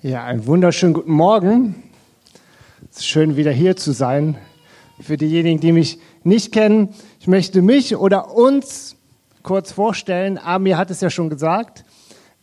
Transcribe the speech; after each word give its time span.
Ja, 0.00 0.22
einen 0.22 0.46
wunderschönen 0.46 0.94
guten 0.94 1.10
Morgen. 1.10 1.82
Es 2.88 2.98
ist 2.98 3.08
schön, 3.08 3.36
wieder 3.36 3.50
hier 3.50 3.74
zu 3.74 3.90
sein. 3.90 4.38
Für 5.00 5.16
diejenigen, 5.16 5.58
die 5.58 5.72
mich 5.72 5.98
nicht 6.22 6.52
kennen, 6.52 6.90
ich 7.18 7.26
möchte 7.26 7.62
mich 7.62 7.96
oder 7.96 8.32
uns 8.32 8.94
kurz 9.42 9.72
vorstellen. 9.72 10.38
Amir 10.38 10.78
hat 10.78 10.92
es 10.92 11.00
ja 11.00 11.10
schon 11.10 11.30
gesagt. 11.30 11.84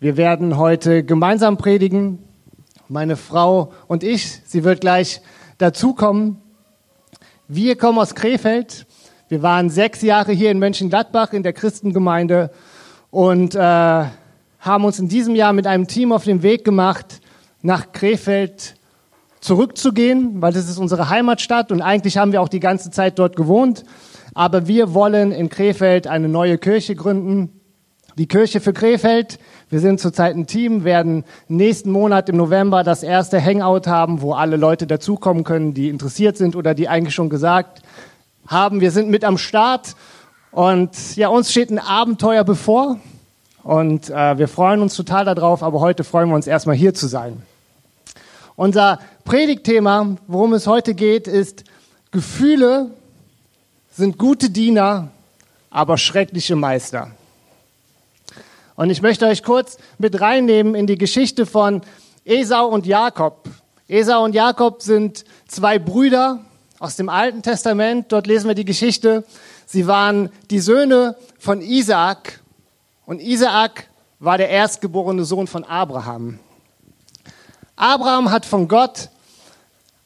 Wir 0.01 0.17
werden 0.17 0.57
heute 0.57 1.05
gemeinsam 1.05 1.55
predigen. 1.55 2.19
Meine 2.89 3.15
Frau 3.15 3.71
und 3.87 4.03
ich, 4.03 4.41
sie 4.45 4.65
wird 4.65 4.81
gleich 4.81 5.21
dazukommen. 5.57 6.41
Wir 7.47 7.77
kommen 7.77 7.99
aus 7.99 8.15
Krefeld. 8.15 8.85
Wir 9.29 9.41
waren 9.43 9.69
sechs 9.69 10.01
Jahre 10.01 10.33
hier 10.33 10.51
in 10.51 10.59
Mönchengladbach 10.59 11.31
in 11.31 11.43
der 11.43 11.53
Christengemeinde 11.53 12.51
und 13.11 13.55
äh, 13.55 13.59
haben 13.59 14.83
uns 14.83 14.99
in 14.99 15.07
diesem 15.07 15.37
Jahr 15.37 15.53
mit 15.53 15.67
einem 15.67 15.87
Team 15.87 16.11
auf 16.11 16.25
den 16.25 16.43
Weg 16.43 16.65
gemacht, 16.65 17.21
nach 17.65 17.91
Krefeld 17.91 18.75
zurückzugehen, 19.41 20.41
weil 20.41 20.53
das 20.53 20.69
ist 20.69 20.77
unsere 20.77 21.09
Heimatstadt 21.09 21.71
und 21.71 21.81
eigentlich 21.81 22.17
haben 22.17 22.31
wir 22.31 22.41
auch 22.41 22.47
die 22.47 22.59
ganze 22.59 22.91
Zeit 22.91 23.17
dort 23.19 23.35
gewohnt. 23.35 23.83
Aber 24.33 24.67
wir 24.67 24.93
wollen 24.93 25.31
in 25.31 25.49
Krefeld 25.49 26.07
eine 26.07 26.29
neue 26.29 26.57
Kirche 26.57 26.95
gründen. 26.95 27.61
Die 28.17 28.27
Kirche 28.27 28.59
für 28.59 28.71
Krefeld. 28.71 29.39
Wir 29.69 29.79
sind 29.79 29.99
zurzeit 29.99 30.35
ein 30.35 30.45
Team, 30.45 30.83
werden 30.83 31.25
nächsten 31.47 31.89
Monat 31.91 32.29
im 32.29 32.37
November 32.37 32.83
das 32.83 33.01
erste 33.01 33.43
Hangout 33.43 33.87
haben, 33.87 34.21
wo 34.21 34.33
alle 34.33 34.57
Leute 34.57 34.87
dazukommen 34.87 35.43
können, 35.43 35.73
die 35.73 35.89
interessiert 35.89 36.37
sind 36.37 36.55
oder 36.55 36.73
die 36.73 36.87
eigentlich 36.87 37.15
schon 37.15 37.29
gesagt 37.29 37.81
haben, 38.47 38.79
wir 38.79 38.91
sind 38.91 39.09
mit 39.09 39.23
am 39.23 39.37
Start. 39.37 39.95
Und 40.51 41.15
ja, 41.15 41.29
uns 41.29 41.51
steht 41.51 41.71
ein 41.71 41.79
Abenteuer 41.79 42.43
bevor. 42.43 42.99
Und 43.63 44.11
äh, 44.11 44.37
wir 44.37 44.47
freuen 44.47 44.81
uns 44.81 44.95
total 44.95 45.25
darauf, 45.25 45.63
aber 45.63 45.79
heute 45.79 46.03
freuen 46.03 46.29
wir 46.29 46.35
uns 46.35 46.45
erstmal 46.45 46.75
hier 46.75 46.93
zu 46.93 47.07
sein. 47.07 47.41
Unser 48.55 48.99
Predigtthema, 49.25 50.15
worum 50.27 50.53
es 50.53 50.65
heute 50.65 50.93
geht, 50.93 51.27
ist 51.27 51.65
Gefühle 52.11 52.91
sind 53.91 54.17
gute 54.17 54.49
Diener, 54.49 55.09
aber 55.69 55.97
schreckliche 55.97 56.55
Meister. 56.55 57.11
Und 58.77 58.89
ich 58.89 59.01
möchte 59.01 59.25
euch 59.25 59.43
kurz 59.43 59.77
mit 59.97 60.21
reinnehmen 60.21 60.73
in 60.73 60.87
die 60.87 60.97
Geschichte 60.97 61.45
von 61.45 61.81
Esau 62.23 62.67
und 62.67 62.85
Jakob. 62.85 63.49
Esau 63.89 64.23
und 64.23 64.33
Jakob 64.33 64.81
sind 64.81 65.25
zwei 65.47 65.77
Brüder 65.77 66.39
aus 66.79 66.95
dem 66.95 67.09
Alten 67.09 67.41
Testament. 67.41 68.11
Dort 68.11 68.25
lesen 68.25 68.47
wir 68.47 68.55
die 68.55 68.65
Geschichte. 68.65 69.25
Sie 69.65 69.85
waren 69.85 70.29
die 70.49 70.59
Söhne 70.59 71.17
von 71.39 71.61
Isaak 71.61 72.39
und 73.05 73.21
Isaak 73.21 73.89
war 74.19 74.37
der 74.37 74.49
erstgeborene 74.49 75.25
Sohn 75.25 75.47
von 75.47 75.65
Abraham. 75.65 76.39
Abraham 77.75 78.31
hat 78.31 78.45
von 78.45 78.67
Gott 78.67 79.09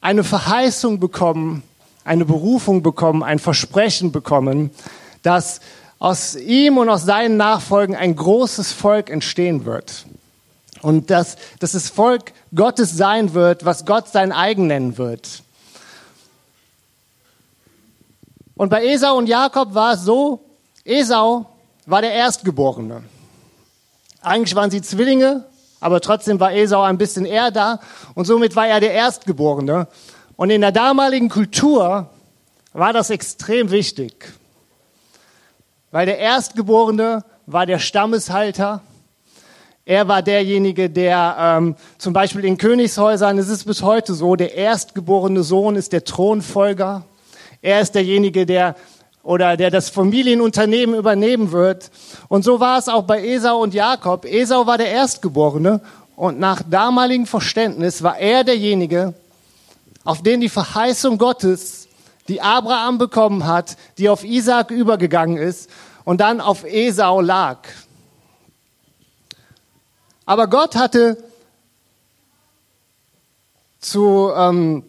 eine 0.00 0.24
Verheißung 0.24 0.98
bekommen, 0.98 1.62
eine 2.04 2.24
Berufung 2.24 2.82
bekommen, 2.82 3.22
ein 3.22 3.38
Versprechen 3.38 4.12
bekommen, 4.12 4.70
dass 5.22 5.60
aus 5.98 6.34
ihm 6.34 6.78
und 6.78 6.88
aus 6.88 7.04
seinen 7.04 7.36
Nachfolgen 7.36 7.94
ein 7.94 8.16
großes 8.16 8.72
Volk 8.72 9.10
entstehen 9.10 9.66
wird. 9.66 10.06
Und 10.80 11.10
dass, 11.10 11.36
dass 11.58 11.72
das 11.72 11.90
Volk 11.90 12.32
Gottes 12.54 12.96
sein 12.96 13.34
wird, 13.34 13.66
was 13.66 13.84
Gott 13.84 14.08
sein 14.08 14.32
eigen 14.32 14.66
nennen 14.66 14.96
wird. 14.96 15.42
Und 18.56 18.70
bei 18.70 18.86
Esau 18.86 19.16
und 19.16 19.26
Jakob 19.26 19.74
war 19.74 19.94
es 19.94 20.02
so, 20.02 20.40
Esau 20.84 21.46
war 21.84 22.00
der 22.00 22.12
Erstgeborene. 22.12 23.02
Eigentlich 24.22 24.54
waren 24.54 24.70
sie 24.70 24.80
Zwillinge, 24.80 25.44
aber 25.80 26.00
trotzdem 26.00 26.38
war 26.38 26.52
Esau 26.52 26.82
ein 26.82 26.98
bisschen 26.98 27.24
eher 27.24 27.50
da 27.50 27.80
und 28.14 28.26
somit 28.26 28.54
war 28.54 28.68
er 28.68 28.80
der 28.80 28.92
Erstgeborene. 28.92 29.88
Und 30.36 30.50
in 30.50 30.60
der 30.60 30.72
damaligen 30.72 31.28
Kultur 31.28 32.08
war 32.72 32.92
das 32.92 33.10
extrem 33.10 33.70
wichtig, 33.70 34.32
weil 35.90 36.06
der 36.06 36.18
Erstgeborene 36.18 37.24
war 37.46 37.66
der 37.66 37.78
Stammeshalter. 37.78 38.82
Er 39.84 40.06
war 40.06 40.22
derjenige, 40.22 40.88
der 40.88 41.36
ähm, 41.38 41.76
zum 41.98 42.12
Beispiel 42.12 42.44
in 42.44 42.58
Königshäusern, 42.58 43.38
es 43.38 43.48
ist 43.48 43.64
bis 43.64 43.82
heute 43.82 44.14
so, 44.14 44.36
der 44.36 44.54
erstgeborene 44.54 45.42
Sohn 45.42 45.74
ist 45.74 45.92
der 45.92 46.04
Thronfolger. 46.04 47.04
Er 47.60 47.80
ist 47.80 47.94
derjenige, 47.94 48.46
der 48.46 48.76
oder 49.22 49.56
der 49.56 49.70
das 49.70 49.90
Familienunternehmen 49.90 50.94
übernehmen 50.94 51.52
wird. 51.52 51.90
Und 52.28 52.44
so 52.44 52.60
war 52.60 52.78
es 52.78 52.88
auch 52.88 53.02
bei 53.02 53.24
Esau 53.24 53.62
und 53.62 53.74
Jakob. 53.74 54.24
Esau 54.24 54.66
war 54.66 54.78
der 54.78 54.90
Erstgeborene 54.90 55.80
und 56.16 56.38
nach 56.38 56.62
damaligem 56.68 57.26
Verständnis 57.26 58.02
war 58.02 58.18
er 58.18 58.44
derjenige, 58.44 59.14
auf 60.04 60.22
den 60.22 60.40
die 60.40 60.48
Verheißung 60.48 61.18
Gottes, 61.18 61.88
die 62.28 62.40
Abraham 62.40 62.98
bekommen 62.98 63.46
hat, 63.46 63.76
die 63.98 64.08
auf 64.08 64.24
Isaak 64.24 64.70
übergegangen 64.70 65.36
ist 65.36 65.68
und 66.04 66.20
dann 66.20 66.40
auf 66.40 66.64
Esau 66.64 67.20
lag. 67.20 67.58
Aber 70.24 70.46
Gott 70.46 70.76
hatte 70.76 71.22
zu 73.80 74.30
ähm, 74.36 74.84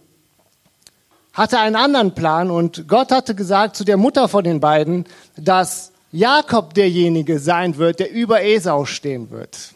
hatte 1.34 1.60
einen 1.60 1.76
anderen 1.76 2.14
Plan 2.14 2.52
und 2.52 2.88
Gott 2.88 3.12
hatte 3.12 3.36
gesagt 3.36 3.76
zu 3.76 3.84
der 3.84 3.98
Mutter 3.98 4.28
von 4.28 4.44
den 4.44 4.60
beiden, 4.60 5.06
dass 5.38 5.92
Jakob 6.12 6.74
derjenige 6.74 7.40
sein 7.40 7.78
wird, 7.78 8.00
der 8.00 8.12
über 8.12 8.44
Esau 8.44 8.86
stehen 8.86 9.32
wird. 9.32 9.74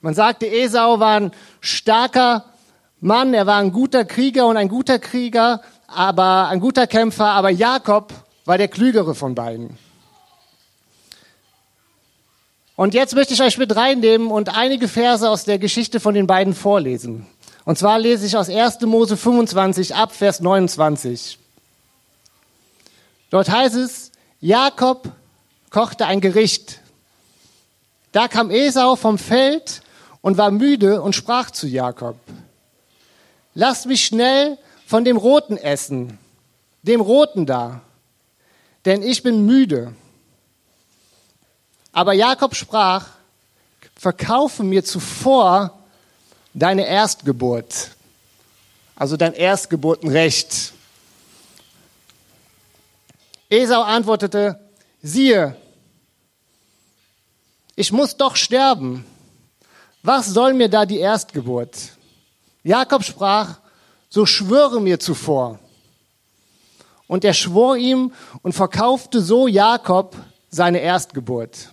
Man 0.00 0.14
sagte, 0.14 0.46
Esau 0.46 1.00
war 1.00 1.20
ein 1.20 1.32
starker 1.60 2.44
Mann, 3.00 3.34
er 3.34 3.46
war 3.46 3.58
ein 3.58 3.72
guter 3.72 4.04
Krieger 4.04 4.46
und 4.46 4.56
ein 4.56 4.68
guter 4.68 4.98
Krieger, 4.98 5.60
aber 5.88 6.48
ein 6.48 6.60
guter 6.60 6.86
Kämpfer, 6.86 7.26
aber 7.26 7.50
Jakob 7.50 8.12
war 8.44 8.56
der 8.56 8.68
klügere 8.68 9.14
von 9.14 9.34
beiden. 9.34 9.76
Und 12.76 12.94
jetzt 12.94 13.14
möchte 13.14 13.34
ich 13.34 13.42
euch 13.42 13.56
mit 13.56 13.76
reinnehmen 13.76 14.28
und 14.28 14.56
einige 14.56 14.88
Verse 14.88 15.28
aus 15.28 15.44
der 15.44 15.58
Geschichte 15.58 16.00
von 16.00 16.14
den 16.14 16.26
beiden 16.26 16.54
vorlesen. 16.54 17.26
Und 17.64 17.78
zwar 17.78 17.98
lese 17.98 18.26
ich 18.26 18.36
aus 18.36 18.48
1. 18.48 18.80
Mose 18.82 19.16
25 19.16 19.94
ab, 19.94 20.12
Vers 20.12 20.40
29. 20.40 21.38
Dort 23.30 23.48
heißt 23.48 23.74
es, 23.74 24.12
Jakob 24.40 25.10
kochte 25.70 26.06
ein 26.06 26.20
Gericht. 26.20 26.80
Da 28.12 28.28
kam 28.28 28.50
Esau 28.50 28.96
vom 28.96 29.18
Feld 29.18 29.82
und 30.20 30.36
war 30.36 30.50
müde 30.50 31.02
und 31.02 31.14
sprach 31.14 31.50
zu 31.50 31.66
Jakob, 31.66 32.16
lass 33.54 33.86
mich 33.86 34.04
schnell 34.04 34.58
von 34.86 35.04
dem 35.04 35.16
Roten 35.16 35.56
essen, 35.56 36.18
dem 36.82 37.00
Roten 37.00 37.46
da, 37.46 37.80
denn 38.84 39.02
ich 39.02 39.22
bin 39.22 39.46
müde. 39.46 39.94
Aber 41.92 42.12
Jakob 42.12 42.54
sprach, 42.54 43.08
verkaufe 43.96 44.62
mir 44.62 44.84
zuvor 44.84 45.83
deine 46.54 46.86
Erstgeburt, 46.86 47.90
also 48.96 49.16
dein 49.16 49.34
Erstgeburtenrecht. 49.34 50.72
Esau 53.50 53.82
antwortete, 53.82 54.58
siehe, 55.02 55.56
ich 57.76 57.92
muss 57.92 58.16
doch 58.16 58.36
sterben. 58.36 59.04
Was 60.02 60.26
soll 60.26 60.54
mir 60.54 60.68
da 60.68 60.86
die 60.86 60.98
Erstgeburt? 60.98 61.76
Jakob 62.62 63.02
sprach, 63.04 63.58
so 64.08 64.26
schwöre 64.26 64.80
mir 64.80 65.00
zuvor. 65.00 65.58
Und 67.06 67.24
er 67.24 67.34
schwor 67.34 67.76
ihm 67.76 68.12
und 68.42 68.52
verkaufte 68.52 69.20
so 69.20 69.48
Jakob 69.48 70.16
seine 70.50 70.78
Erstgeburt. 70.78 71.70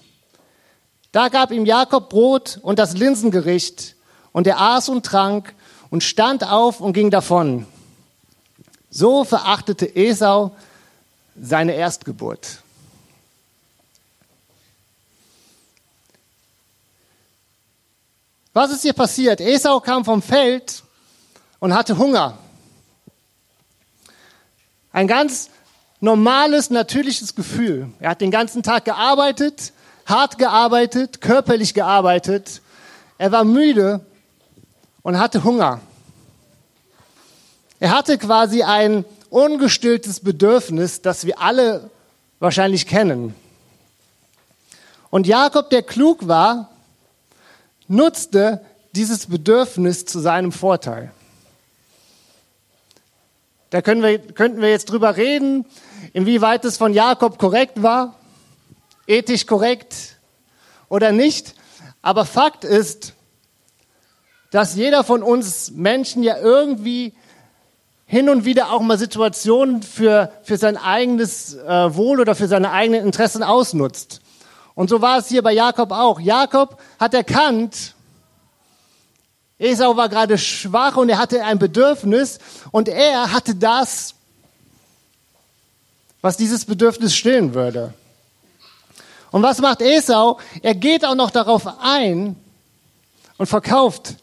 Da 1.12 1.30
gab 1.30 1.52
ihm 1.52 1.66
Jakob 1.66 2.10
Brot 2.10 2.60
und 2.62 2.80
das 2.80 2.94
Linsengericht, 2.94 3.96
und 4.34 4.48
er 4.48 4.60
aß 4.60 4.90
und 4.90 5.06
trank 5.06 5.54
und 5.90 6.04
stand 6.04 6.44
auf 6.44 6.80
und 6.80 6.94
ging 6.94 7.12
davon. 7.12 7.66
So 8.90 9.24
verachtete 9.24 9.96
Esau 9.96 10.56
seine 11.40 11.74
Erstgeburt. 11.74 12.62
Was 18.54 18.72
ist 18.72 18.82
hier 18.82 18.94
passiert? 18.94 19.40
Esau 19.40 19.80
kam 19.80 20.04
vom 20.04 20.22
Feld 20.22 20.84
und 21.60 21.74
hatte 21.74 21.98
Hunger. 21.98 22.38
Ein 24.92 25.08
ganz 25.08 25.50
normales, 26.02 26.70
natürliches 26.70 27.34
Gefühl. 27.36 27.94
Er 28.00 28.10
hat 28.10 28.20
den 28.20 28.32
ganzen 28.32 28.62
Tag 28.62 28.84
gearbeitet, 28.84 29.72
hart 30.06 30.38
gearbeitet, 30.38 31.22
körperlich 31.22 31.74
gearbeitet. 31.74 32.62
Er 33.18 33.32
war 33.32 33.46
müde 33.46 34.06
und 35.04 35.20
hatte 35.20 35.44
Hunger. 35.44 35.80
Er 37.80 37.92
hatte 37.92 38.18
quasi 38.18 38.64
ein 38.64 39.06
ungestilltes 39.30 40.20
Bedürfnis, 40.20 41.02
das 41.02 41.26
wir 41.26 41.40
alle 41.40 41.90
wahrscheinlich 42.40 42.86
kennen. 42.86 43.34
Und 45.10 45.28
Jakob, 45.28 45.70
der 45.70 45.84
klug 45.84 46.28
war, 46.28 46.70
nutzte 47.88 48.64
dieses 48.94 49.28
Bedürfnis 49.28 50.06
zu 50.06 50.20
seinem 50.20 50.52
Vorteil. 50.52 51.12
Da 53.70 53.82
können 53.82 54.04
wir, 54.04 54.20
könnten 54.20 54.62
wir 54.62 54.70
jetzt 54.70 54.90
drüber 54.90 55.16
reden, 55.16 55.66
inwieweit 56.14 56.66
es 56.66 56.78
von 56.78 56.94
Jakob 56.94 57.40
korrekt 57.40 57.82
war, 57.82 58.16
ethisch 59.08 59.46
korrekt 59.46 60.18
oder 60.90 61.14
nicht. 61.14 61.56
Aber 62.02 62.26
Fakt 62.26 62.66
ist, 62.66 63.14
dass 64.52 64.76
jeder 64.76 65.04
von 65.04 65.24
uns 65.24 65.72
Menschen 65.72 66.22
ja 66.24 66.38
irgendwie 66.38 67.14
hin 68.06 68.30
und 68.30 68.44
wieder 68.44 68.72
auch 68.72 68.82
mal 68.82 68.98
Situationen 68.98 69.82
für, 69.82 70.32
für 70.44 70.58
sein 70.58 70.76
eigenes 70.76 71.56
äh, 71.56 71.96
Wohl 71.96 72.20
oder 72.20 72.36
für 72.36 72.50
seine 72.50 72.72
eigenen 72.72 73.06
Interessen 73.06 73.42
ausnutzt. 73.42 74.20
Und 74.76 74.90
so 74.90 75.02
war 75.02 75.20
es 75.20 75.30
hier 75.30 75.42
bei 75.42 75.54
Jakob 75.54 75.92
auch. 75.92 76.20
Jakob 76.20 76.78
hat 77.00 77.14
erkannt, 77.14 77.96
Esau 79.58 79.96
war 79.96 80.10
gerade 80.10 80.38
schwach 80.38 80.98
und 80.98 81.08
er 81.08 81.20
hatte 81.20 81.44
ein 81.46 81.58
Bedürfnis 81.58 82.40
und 82.72 82.90
er 82.90 83.32
hatte 83.32 83.56
das, 83.56 84.16
was 86.20 86.36
dieses 86.36 86.66
Bedürfnis 86.66 87.16
stillen 87.16 87.54
würde. 87.54 87.94
Und 89.32 89.44
was 89.44 89.60
macht 89.60 89.82
Esau? 89.82 90.40
Er 90.62 90.76
geht 90.76 91.06
auch 91.06 91.16
noch 91.16 91.32
darauf 91.32 91.66
ein 91.82 92.36
und 93.38 93.46
verkauft 93.48 94.16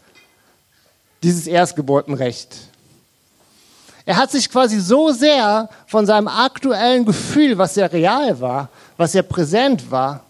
dieses 1.22 1.46
Erstgeburtenrecht. 1.46 2.56
Er 4.04 4.16
hat 4.16 4.30
sich 4.30 4.50
quasi 4.50 4.80
so 4.80 5.10
sehr 5.10 5.68
von 5.86 6.06
seinem 6.06 6.28
aktuellen 6.28 7.04
Gefühl, 7.04 7.58
was 7.58 7.76
ja 7.76 7.86
real 7.86 8.40
war, 8.40 8.70
was 8.96 9.12
ja 9.12 9.22
präsent 9.22 9.90
war 9.90 10.24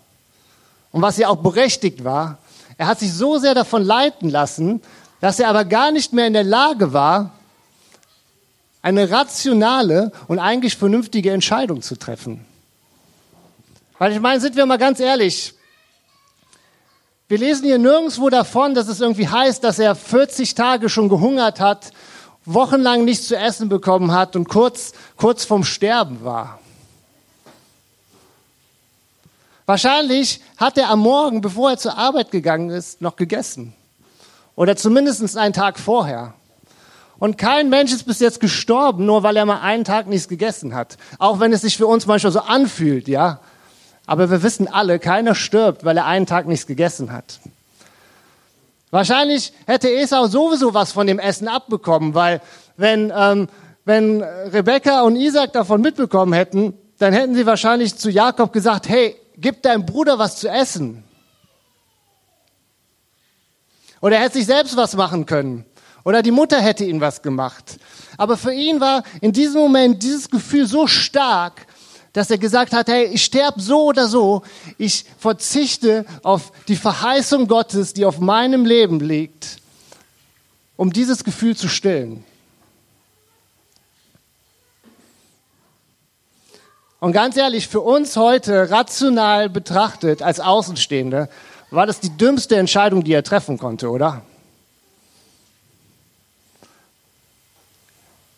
und 0.91 1.03
was 1.03 1.17
ja 1.17 1.29
auch 1.29 1.37
berechtigt 1.37 2.03
war, 2.03 2.39
er 2.79 2.87
hat 2.87 3.01
sich 3.01 3.13
so 3.13 3.39
sehr 3.39 3.55
davon 3.55 3.85
leiten 3.85 4.31
lassen, 4.31 4.81
dass 5.21 5.41
er 5.41 5.49
aber 5.49 5.65
gar 5.65 5.91
nicht 5.91 6.13
mehr 6.13 6.29
in 6.29 6.33
der 6.33 6.45
Lage 6.45 6.93
war, 6.93 7.33
eine 8.83 9.11
rationale 9.11 10.13
und 10.29 10.39
eigentlich 10.39 10.77
vernünftige 10.77 11.33
Entscheidung 11.33 11.83
zu 11.83 11.97
treffen. 11.97 12.45
Weil 13.99 14.13
ich 14.13 14.21
meine, 14.21 14.41
sind 14.41 14.55
wir 14.55 14.65
mal 14.65 14.79
ganz 14.79 15.01
ehrlich, 15.01 15.55
wir 17.29 17.39
lesen 17.39 17.67
hier 17.67 17.79
nirgendwo 17.79 18.31
davon, 18.31 18.75
dass 18.75 18.89
es 18.89 19.01
irgendwie 19.01 19.29
heißt, 19.29 19.63
dass 19.63 19.79
er 19.79 19.95
40 19.95 20.55
Tage 20.55 20.89
schon 20.89 21.11
gehungert 21.11 21.61
hat, 21.61 21.91
wochenlang 22.47 23.05
nichts 23.05 23.29
zu 23.29 23.37
essen 23.37 23.69
bekommen 23.69 24.13
hat 24.13 24.35
und 24.35 24.49
kurz, 24.49 24.93
kurz 25.17 25.45
vorm 25.45 25.65
Sterben 25.65 26.25
war. 26.25 26.59
Wahrscheinlich 29.67 30.41
hat 30.57 30.79
er 30.79 30.89
am 30.89 31.01
Morgen, 31.01 31.43
bevor 31.43 31.73
er 31.73 31.77
zur 31.77 31.99
Arbeit 31.99 32.31
gegangen 32.31 32.71
ist, 32.71 33.03
noch 33.03 33.17
gegessen. 33.17 33.75
Oder 34.57 34.77
zumindest 34.77 35.37
einen 35.37 35.53
Tag 35.53 35.79
vorher. 35.79 36.33
Und 37.19 37.37
kein 37.37 37.69
Mensch 37.69 37.93
ist 37.93 38.05
bis 38.05 38.21
jetzt 38.21 38.41
gestorben, 38.41 39.05
nur 39.05 39.23
weil 39.23 39.37
er 39.37 39.45
mal 39.45 39.61
einen 39.61 39.85
Tag 39.85 40.07
nichts 40.07 40.29
gegessen 40.29 40.75
hat. 40.75 40.97
Auch 41.19 41.41
wenn 41.41 41.53
es 41.53 41.61
sich 41.61 41.77
für 41.77 41.87
uns 41.87 42.07
manchmal 42.07 42.33
so 42.33 42.41
anfühlt, 42.41 43.09
ja. 43.09 43.41
Aber 44.09 44.31
wir 44.31 44.43
wissen 44.43 44.69
alle, 44.69 44.99
keiner 44.99 45.35
stirbt, 45.35 45.85
weil 45.85 45.99
er 45.99 46.07
einen 46.07 46.25
Tag 46.25 46.47
nichts 46.47 46.67
gegessen 46.67 47.13
hat. 47.13 47.41
Wahrscheinlich 48.91 49.53
hätte 49.67 49.93
Esau 49.93 50.27
sowieso 50.29 50.73
was 50.73 50.93
von 50.93 51.07
dem 51.07 51.19
Essen 51.19 51.47
abbekommen, 51.47 52.15
weil 52.15 52.41
wenn, 52.79 53.13
ähm, 53.15 53.49
wenn 53.85 54.23
Rebekka 54.23 55.03
und 55.03 55.17
Isaac 55.17 55.53
davon 55.53 55.83
mitbekommen 55.83 56.33
hätten, 56.33 56.73
dann 56.99 57.13
hätten 57.13 57.35
sie 57.35 57.45
wahrscheinlich 57.45 57.97
zu 57.97 58.09
Jakob 58.09 58.51
gesagt, 58.51 58.89
hey, 58.89 59.15
gib 59.37 59.63
deinem 59.63 59.85
Bruder 59.85 60.19
was 60.19 60.37
zu 60.37 60.49
essen. 60.49 61.05
Oder 64.01 64.17
er 64.17 64.23
hätte 64.23 64.39
sich 64.39 64.47
selbst 64.47 64.75
was 64.75 64.97
machen 64.97 65.27
können. 65.27 65.67
Oder 66.03 66.23
die 66.23 66.31
Mutter 66.31 66.59
hätte 66.63 66.87
ihm 66.87 67.03
was 67.03 67.21
gemacht. 67.21 67.79
Aber 68.17 68.39
für 68.39 68.55
ihn 68.55 68.81
war 68.81 69.03
in 69.21 69.35
diesem 69.35 69.61
Moment 69.61 70.03
dieses 70.03 70.31
Gefühl 70.31 70.67
so 70.67 70.87
stark, 70.87 71.67
dass 72.19 72.33
er 72.33 72.39
gesagt 72.39 72.73
hat, 72.73 72.89
hey, 72.89 73.05
ich 73.05 73.25
sterbe 73.25 73.61
so 73.61 73.85
oder 73.85 74.09
so, 74.09 74.43
ich 74.77 75.05
verzichte 75.19 76.05
auf 76.25 76.51
die 76.67 76.75
Verheißung 76.75 77.47
Gottes, 77.47 77.95
die 77.95 78.05
auf 78.05 78.19
meinem 78.19 78.65
Leben 78.67 78.99
liegt, 78.99 79.59
um 80.77 80.93
dieses 80.93 81.23
Gefühl 81.23 81.57
zu 81.57 81.69
stillen. 81.69 82.25
Und 86.99 87.13
ganz 87.13 87.37
ehrlich, 87.37 87.69
für 87.69 87.83
uns 87.83 88.17
heute 88.17 88.69
rational 88.69 89.49
betrachtet 89.49 90.21
als 90.21 90.41
Außenstehende, 90.41 91.29
war 91.71 91.87
das 91.87 92.01
die 92.01 92.11
dümmste 92.11 92.57
Entscheidung, 92.57 93.05
die 93.05 93.13
er 93.13 93.23
treffen 93.23 93.59
konnte, 93.59 93.91
oder? 93.91 94.23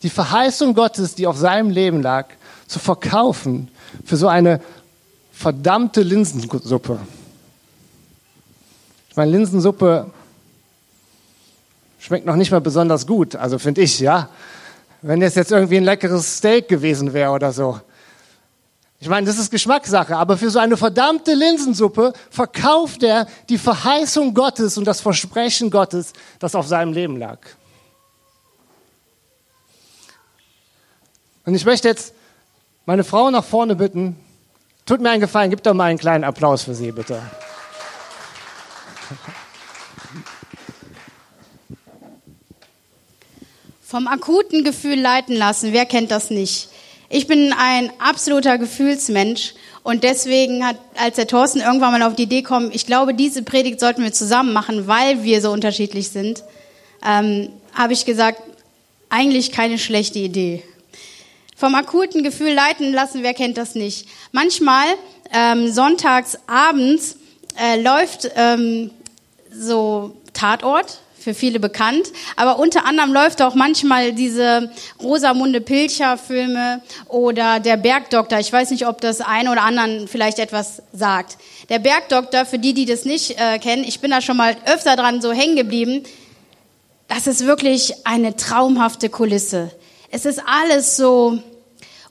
Die 0.02 0.10
Verheißung 0.10 0.74
Gottes, 0.74 1.14
die 1.14 1.26
auf 1.26 1.38
seinem 1.38 1.70
Leben 1.70 2.02
lag, 2.02 2.26
zu 2.70 2.78
verkaufen 2.78 3.68
für 4.04 4.16
so 4.16 4.28
eine 4.28 4.60
verdammte 5.32 6.02
Linsensuppe. 6.02 7.00
Ich 9.08 9.16
meine, 9.16 9.32
Linsensuppe 9.32 10.08
schmeckt 11.98 12.26
noch 12.26 12.36
nicht 12.36 12.52
mal 12.52 12.60
besonders 12.60 13.08
gut, 13.08 13.34
also 13.34 13.58
finde 13.58 13.82
ich, 13.82 13.98
ja. 13.98 14.28
Wenn 15.02 15.20
es 15.20 15.34
jetzt 15.34 15.50
irgendwie 15.50 15.78
ein 15.78 15.84
leckeres 15.84 16.36
Steak 16.36 16.68
gewesen 16.68 17.12
wäre 17.12 17.32
oder 17.32 17.52
so. 17.52 17.80
Ich 19.00 19.08
meine, 19.08 19.26
das 19.26 19.38
ist 19.38 19.50
Geschmackssache, 19.50 20.16
aber 20.16 20.36
für 20.36 20.50
so 20.50 20.60
eine 20.60 20.76
verdammte 20.76 21.34
Linsensuppe 21.34 22.12
verkauft 22.30 23.02
er 23.02 23.26
die 23.48 23.58
Verheißung 23.58 24.32
Gottes 24.32 24.78
und 24.78 24.84
das 24.84 25.00
Versprechen 25.00 25.70
Gottes, 25.70 26.12
das 26.38 26.54
auf 26.54 26.68
seinem 26.68 26.92
Leben 26.92 27.16
lag. 27.16 27.38
Und 31.44 31.56
ich 31.56 31.64
möchte 31.64 31.88
jetzt 31.88 32.14
meine 32.90 33.04
Frau 33.04 33.30
nach 33.30 33.44
vorne 33.44 33.76
bitten. 33.76 34.16
Tut 34.84 35.00
mir 35.00 35.10
einen 35.10 35.20
Gefallen, 35.20 35.48
gib 35.48 35.62
doch 35.62 35.74
mal 35.74 35.84
einen 35.84 35.98
kleinen 36.00 36.24
Applaus 36.24 36.64
für 36.64 36.74
sie, 36.74 36.90
bitte. 36.90 37.22
Vom 43.80 44.08
akuten 44.08 44.64
Gefühl 44.64 44.98
leiten 44.98 45.36
lassen, 45.36 45.72
wer 45.72 45.86
kennt 45.86 46.10
das 46.10 46.30
nicht? 46.30 46.68
Ich 47.08 47.28
bin 47.28 47.54
ein 47.56 47.92
absoluter 48.00 48.58
Gefühlsmensch 48.58 49.54
und 49.84 50.02
deswegen 50.02 50.66
hat, 50.66 50.74
als 50.96 51.14
der 51.14 51.28
Thorsten 51.28 51.60
irgendwann 51.60 51.92
mal 51.92 52.02
auf 52.02 52.16
die 52.16 52.24
Idee 52.24 52.42
kommt, 52.42 52.74
ich 52.74 52.86
glaube, 52.86 53.14
diese 53.14 53.44
Predigt 53.44 53.78
sollten 53.78 54.02
wir 54.02 54.12
zusammen 54.12 54.52
machen, 54.52 54.88
weil 54.88 55.22
wir 55.22 55.40
so 55.40 55.52
unterschiedlich 55.52 56.08
sind, 56.08 56.42
ähm, 57.06 57.50
habe 57.72 57.92
ich 57.92 58.04
gesagt, 58.04 58.42
eigentlich 59.10 59.52
keine 59.52 59.78
schlechte 59.78 60.18
Idee 60.18 60.64
vom 61.60 61.74
akuten 61.74 62.22
Gefühl 62.22 62.54
leiten 62.54 62.90
lassen, 62.90 63.22
wer 63.22 63.34
kennt 63.34 63.58
das 63.58 63.74
nicht? 63.74 64.08
Manchmal 64.32 64.86
ähm, 65.30 65.70
sonntags 65.70 66.38
abends 66.46 67.16
äh, 67.60 67.78
läuft 67.80 68.30
ähm, 68.34 68.90
so 69.52 70.16
Tatort, 70.32 71.00
für 71.18 71.34
viele 71.34 71.60
bekannt, 71.60 72.06
aber 72.36 72.58
unter 72.58 72.86
anderem 72.86 73.12
läuft 73.12 73.42
auch 73.42 73.54
manchmal 73.54 74.14
diese 74.14 74.72
Rosamunde 75.02 75.60
Pilcher 75.60 76.16
Filme 76.16 76.80
oder 77.08 77.60
der 77.60 77.76
Bergdoktor. 77.76 78.38
Ich 78.38 78.50
weiß 78.50 78.70
nicht, 78.70 78.86
ob 78.86 79.02
das 79.02 79.20
einen 79.20 79.50
oder 79.50 79.60
anderen 79.60 80.08
vielleicht 80.08 80.38
etwas 80.38 80.82
sagt. 80.94 81.36
Der 81.68 81.78
Bergdoktor, 81.78 82.46
für 82.46 82.58
die, 82.58 82.72
die 82.72 82.86
das 82.86 83.04
nicht 83.04 83.38
äh, 83.38 83.58
kennen, 83.58 83.84
ich 83.84 84.00
bin 84.00 84.10
da 84.10 84.22
schon 84.22 84.38
mal 84.38 84.56
öfter 84.64 84.96
dran 84.96 85.20
so 85.20 85.30
hängen 85.30 85.56
geblieben. 85.56 86.04
Das 87.06 87.26
ist 87.26 87.44
wirklich 87.44 88.06
eine 88.06 88.34
traumhafte 88.34 89.10
Kulisse. 89.10 89.70
Es 90.10 90.24
ist 90.24 90.42
alles 90.44 90.96
so 90.96 91.38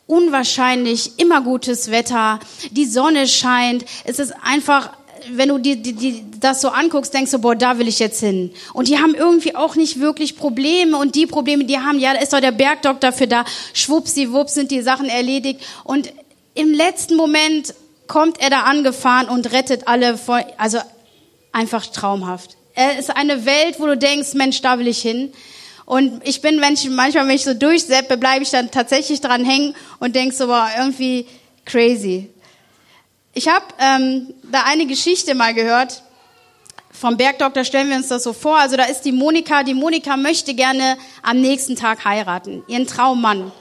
unwahrscheinlich, 0.08 1.20
immer 1.20 1.42
gutes 1.42 1.92
Wetter, 1.92 2.40
die 2.72 2.86
Sonne 2.86 3.28
scheint. 3.28 3.86
Es 4.06 4.18
ist 4.18 4.34
einfach, 4.42 4.92
wenn 5.32 5.50
du 5.50 5.58
die, 5.60 5.82
die, 5.82 5.94
die, 5.94 6.24
das 6.40 6.62
so 6.62 6.70
anguckst, 6.70 7.14
denkst 7.14 7.32
du, 7.32 7.40
boah, 7.40 7.56
da 7.56 7.78
will 7.78 7.88
ich 7.88 8.00
jetzt 8.00 8.20
hin. 8.20 8.52
Und 8.74 8.88
die 8.88 8.98
haben 8.98 9.14
irgendwie 9.14 9.56
auch 9.56 9.76
nicht 9.76 10.00
wirklich 10.00 10.38
Probleme 10.38 10.98
und 10.98 11.16
die 11.16 11.28
Probleme, 11.28 11.66
die 11.66 11.78
haben, 11.78 12.00
ja, 12.00 12.14
da 12.14 12.22
ist 12.22 12.34
doch 12.34 12.40
der 12.40 12.52
Bergdoktor 12.52 13.12
für 13.12 13.28
da, 13.28 13.46
schwuppsiwupps 13.74 14.56
sind 14.56 14.72
die 14.72 14.82
Sachen 14.82 15.10
erledigt. 15.10 15.62
Und 15.84 16.12
im 16.56 16.74
letzten 16.74 17.16
Moment 17.16 17.76
kommt 18.08 18.42
er 18.42 18.50
da 18.50 18.62
angefahren 18.62 19.28
und 19.28 19.52
rettet 19.52 19.88
alle, 19.88 20.18
vor, 20.18 20.44
also 20.58 20.80
einfach 21.52 21.86
traumhaft. 21.86 22.58
Er 22.74 22.98
ist 22.98 23.16
eine 23.16 23.46
Welt, 23.46 23.76
wo 23.80 23.86
du 23.86 23.98
denkst, 23.98 24.34
Mensch, 24.34 24.62
da 24.62 24.80
will 24.80 24.88
ich 24.88 25.02
hin. 25.02 25.34
Und 25.90 26.22
ich 26.24 26.42
bin, 26.42 26.62
wenn 26.62 26.76
ich 26.76 26.88
manchmal 26.88 27.26
mich 27.26 27.44
so 27.44 27.56
durchseppe, 27.56 28.16
bleibe 28.16 28.44
ich 28.44 28.52
dann 28.52 28.70
tatsächlich 28.70 29.22
dran 29.22 29.44
hängen 29.44 29.76
und 29.98 30.16
denk 30.16 30.34
so, 30.34 30.46
boah, 30.46 30.70
irgendwie 30.78 31.26
crazy. 31.66 32.30
Ich 33.34 33.48
habe 33.48 33.66
ähm, 33.80 34.32
da 34.44 34.66
eine 34.68 34.86
Geschichte 34.86 35.34
mal 35.34 35.56
gehört 35.56 36.04
vom 36.92 37.18
Bergdoktor. 37.18 37.64
Stellen 37.64 37.90
wir 37.90 37.96
uns 37.96 38.08
das 38.08 38.22
so 38.22 38.34
vor. 38.34 38.60
Also 38.60 38.78
da 38.78 38.84
ist 38.84 39.02
die 39.02 39.12
Monika. 39.12 39.64
Die 39.64 39.74
Monika 39.74 40.16
möchte 40.16 40.54
gerne 40.54 40.96
am 41.24 41.42
nächsten 41.42 41.76
Tag 41.76 42.06
heiraten, 42.06 42.62
ihren 42.68 42.86
Traummann. 42.86 43.52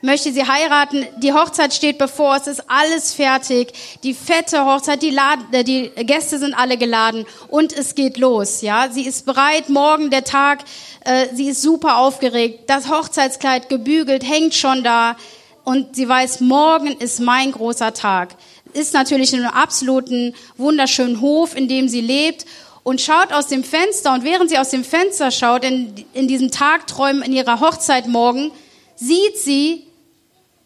Möchte 0.00 0.32
sie 0.32 0.46
heiraten. 0.46 1.06
Die 1.18 1.32
Hochzeit 1.32 1.74
steht 1.74 1.98
bevor, 1.98 2.36
es 2.36 2.46
ist 2.46 2.64
alles 2.68 3.14
fertig. 3.14 3.72
Die 4.02 4.14
fette 4.14 4.64
Hochzeit, 4.64 5.02
die, 5.02 5.10
Lad 5.10 5.40
äh, 5.52 5.64
die 5.64 5.90
Gäste 5.96 6.38
sind 6.38 6.54
alle 6.54 6.76
geladen 6.76 7.26
und 7.48 7.72
es 7.72 7.94
geht 7.94 8.16
los. 8.16 8.62
Ja, 8.62 8.88
sie 8.90 9.06
ist 9.06 9.26
bereit. 9.26 9.68
Morgen 9.68 10.10
der 10.10 10.24
Tag. 10.24 10.60
Äh, 11.04 11.26
sie 11.34 11.48
ist 11.48 11.62
super 11.62 11.98
aufgeregt. 11.98 12.68
Das 12.68 12.88
Hochzeitskleid 12.88 13.68
gebügelt 13.68 14.24
hängt 14.24 14.54
schon 14.54 14.84
da 14.84 15.16
und 15.64 15.96
sie 15.96 16.08
weiß, 16.08 16.40
morgen 16.40 16.96
ist 16.98 17.20
mein 17.20 17.52
großer 17.52 17.92
Tag. 17.92 18.36
Ist 18.72 18.94
natürlich 18.94 19.32
in 19.32 19.40
einem 19.40 19.54
absoluten 19.54 20.34
wunderschönen 20.56 21.20
Hof, 21.20 21.56
in 21.56 21.68
dem 21.68 21.88
sie 21.88 22.00
lebt 22.00 22.46
und 22.84 23.00
schaut 23.00 23.32
aus 23.32 23.48
dem 23.48 23.64
Fenster 23.64 24.14
und 24.14 24.24
während 24.24 24.48
sie 24.48 24.58
aus 24.58 24.70
dem 24.70 24.84
Fenster 24.84 25.30
schaut 25.30 25.64
in, 25.64 25.92
in 26.14 26.28
diesen 26.28 26.50
Tagträumen 26.50 27.22
in 27.22 27.32
ihrer 27.32 27.60
Hochzeit 27.60 28.06
morgen, 28.06 28.50
sieht 28.96 29.36
sie 29.36 29.87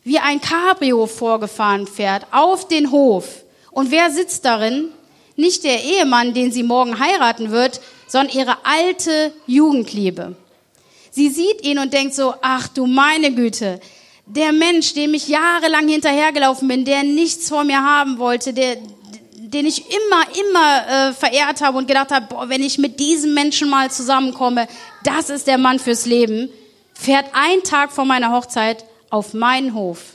wie 0.05 0.19
ein 0.19 0.41
Cabrio 0.41 1.07
vorgefahren 1.07 1.87
fährt 1.87 2.27
auf 2.33 2.69
den 2.69 2.91
Hof. 2.91 3.45
Und 3.71 3.91
wer 3.91 4.11
sitzt 4.11 4.45
darin? 4.45 4.89
Nicht 5.37 5.65
der 5.65 5.83
Ehemann, 5.83 6.35
den 6.35 6.53
sie 6.53 6.63
morgen 6.63 6.99
heiraten 6.99 7.51
wird, 7.51 7.81
sondern 8.07 8.37
ihre 8.37 8.57
alte 8.65 9.33
Jugendliebe. 9.47 10.37
Sie 11.11 11.29
sieht 11.29 11.65
ihn 11.65 11.79
und 11.79 11.93
denkt 11.93 12.15
so, 12.15 12.35
ach 12.43 12.69
du 12.69 12.87
meine 12.87 13.35
Güte, 13.35 13.81
der 14.27 14.53
Mensch, 14.53 14.95
dem 14.95 15.15
ich 15.15 15.29
jahrelang 15.29 15.89
hinterhergelaufen 15.89 16.69
bin, 16.69 16.85
der 16.85 17.03
nichts 17.03 17.49
vor 17.49 17.65
mir 17.65 17.83
haben 17.83 18.19
wollte, 18.19 18.53
der, 18.53 18.77
den 19.35 19.67
ich 19.67 19.85
immer, 19.91 20.25
immer 20.49 20.89
äh, 20.89 21.13
verehrt 21.13 21.61
habe 21.61 21.79
und 21.79 21.89
gedacht 21.89 22.11
habe, 22.11 22.27
boah, 22.29 22.49
wenn 22.49 22.63
ich 22.63 22.79
mit 22.79 23.01
diesem 23.01 23.35
Menschen 23.35 23.69
mal 23.69 23.91
zusammenkomme, 23.91 24.69
das 25.05 25.29
ist 25.29 25.47
der 25.47 25.59
Mann 25.59 25.79
fürs 25.79 26.07
Leben, 26.07 26.51
fährt 26.95 27.27
ein 27.33 27.63
Tag 27.63 27.93
vor 27.93 28.05
meiner 28.05 28.33
Hochzeit 28.33 28.85
auf 29.13 29.35
meinen 29.35 29.75
Hof. 29.75 30.15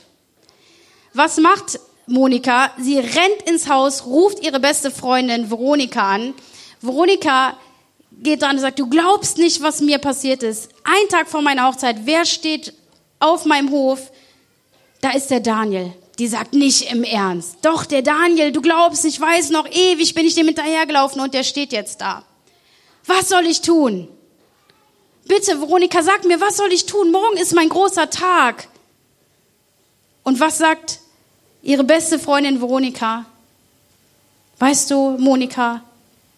Was 1.14 1.38
macht 1.38 1.78
Monika? 2.06 2.72
Sie 2.78 2.98
rennt 2.98 3.42
ins 3.46 3.68
Haus, 3.68 4.04
ruft 4.04 4.40
ihre 4.44 4.58
beste 4.58 4.90
Freundin 4.90 5.50
Veronika 5.50 6.02
an. 6.02 6.34
Veronika 6.80 7.56
geht 8.10 8.42
dran 8.42 8.56
und 8.56 8.60
sagt, 8.60 8.80
du 8.80 8.88
glaubst 8.88 9.38
nicht, 9.38 9.62
was 9.62 9.80
mir 9.80 9.98
passiert 9.98 10.42
ist. 10.42 10.70
Ein 10.82 11.08
Tag 11.10 11.28
vor 11.28 11.42
meiner 11.42 11.68
Hochzeit, 11.68 11.98
wer 12.04 12.26
steht 12.26 12.74
auf 13.20 13.44
meinem 13.44 13.70
Hof? 13.70 14.10
Da 15.00 15.12
ist 15.12 15.30
der 15.30 15.40
Daniel. 15.40 15.92
Die 16.18 16.26
sagt 16.26 16.52
nicht 16.54 16.90
im 16.90 17.04
Ernst. 17.04 17.58
Doch, 17.62 17.86
der 17.86 18.02
Daniel, 18.02 18.50
du 18.50 18.60
glaubst, 18.60 19.04
ich 19.04 19.20
weiß 19.20 19.50
noch, 19.50 19.68
ewig 19.70 20.14
bin 20.14 20.26
ich 20.26 20.34
dem 20.34 20.46
hinterhergelaufen 20.46 21.20
und 21.20 21.34
der 21.34 21.44
steht 21.44 21.72
jetzt 21.72 22.00
da. 22.00 22.24
Was 23.06 23.28
soll 23.28 23.46
ich 23.46 23.60
tun? 23.62 24.08
Bitte, 25.28 25.60
Veronika, 25.60 26.02
sag 26.02 26.24
mir, 26.24 26.40
was 26.40 26.56
soll 26.56 26.72
ich 26.72 26.86
tun? 26.86 27.12
Morgen 27.12 27.36
ist 27.36 27.54
mein 27.54 27.68
großer 27.68 28.10
Tag. 28.10 28.66
Und 30.28 30.40
was 30.40 30.58
sagt 30.58 30.98
ihre 31.62 31.84
beste 31.84 32.18
Freundin 32.18 32.60
Veronika? 32.60 33.24
Weißt 34.58 34.90
du, 34.90 35.16
Monika, 35.16 35.82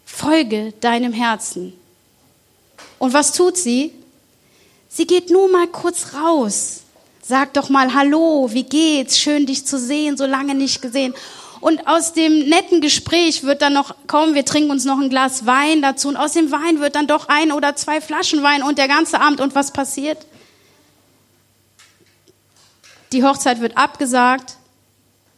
folge 0.06 0.72
deinem 0.80 1.12
Herzen. 1.12 1.72
Und 3.00 3.12
was 3.12 3.32
tut 3.32 3.56
sie? 3.56 3.92
Sie 4.88 5.08
geht 5.08 5.28
nur 5.30 5.50
mal 5.50 5.66
kurz 5.66 6.14
raus. 6.14 6.82
Sagt 7.20 7.56
doch 7.56 7.68
mal 7.68 7.92
Hallo, 7.92 8.48
wie 8.52 8.62
geht's? 8.62 9.18
Schön 9.18 9.44
dich 9.44 9.66
zu 9.66 9.76
sehen, 9.76 10.16
so 10.16 10.24
lange 10.24 10.54
nicht 10.54 10.80
gesehen. 10.80 11.12
Und 11.60 11.88
aus 11.88 12.12
dem 12.12 12.48
netten 12.48 12.80
Gespräch 12.80 13.42
wird 13.42 13.60
dann 13.60 13.72
noch, 13.72 13.96
komm, 14.06 14.34
wir 14.34 14.44
trinken 14.44 14.70
uns 14.70 14.84
noch 14.84 15.00
ein 15.00 15.10
Glas 15.10 15.46
Wein 15.46 15.82
dazu. 15.82 16.06
Und 16.06 16.16
aus 16.16 16.34
dem 16.34 16.52
Wein 16.52 16.78
wird 16.78 16.94
dann 16.94 17.08
doch 17.08 17.26
ein 17.26 17.50
oder 17.50 17.74
zwei 17.74 18.00
Flaschen 18.00 18.44
Wein 18.44 18.62
und 18.62 18.78
der 18.78 18.86
ganze 18.86 19.20
Abend. 19.20 19.40
Und 19.40 19.56
was 19.56 19.72
passiert? 19.72 20.18
Die 23.12 23.24
Hochzeit 23.24 23.60
wird 23.60 23.76
abgesagt. 23.76 24.56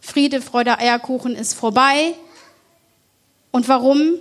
Friede, 0.00 0.42
Freude, 0.42 0.78
Eierkuchen 0.78 1.34
ist 1.34 1.54
vorbei. 1.54 2.14
Und 3.50 3.68
warum? 3.68 4.14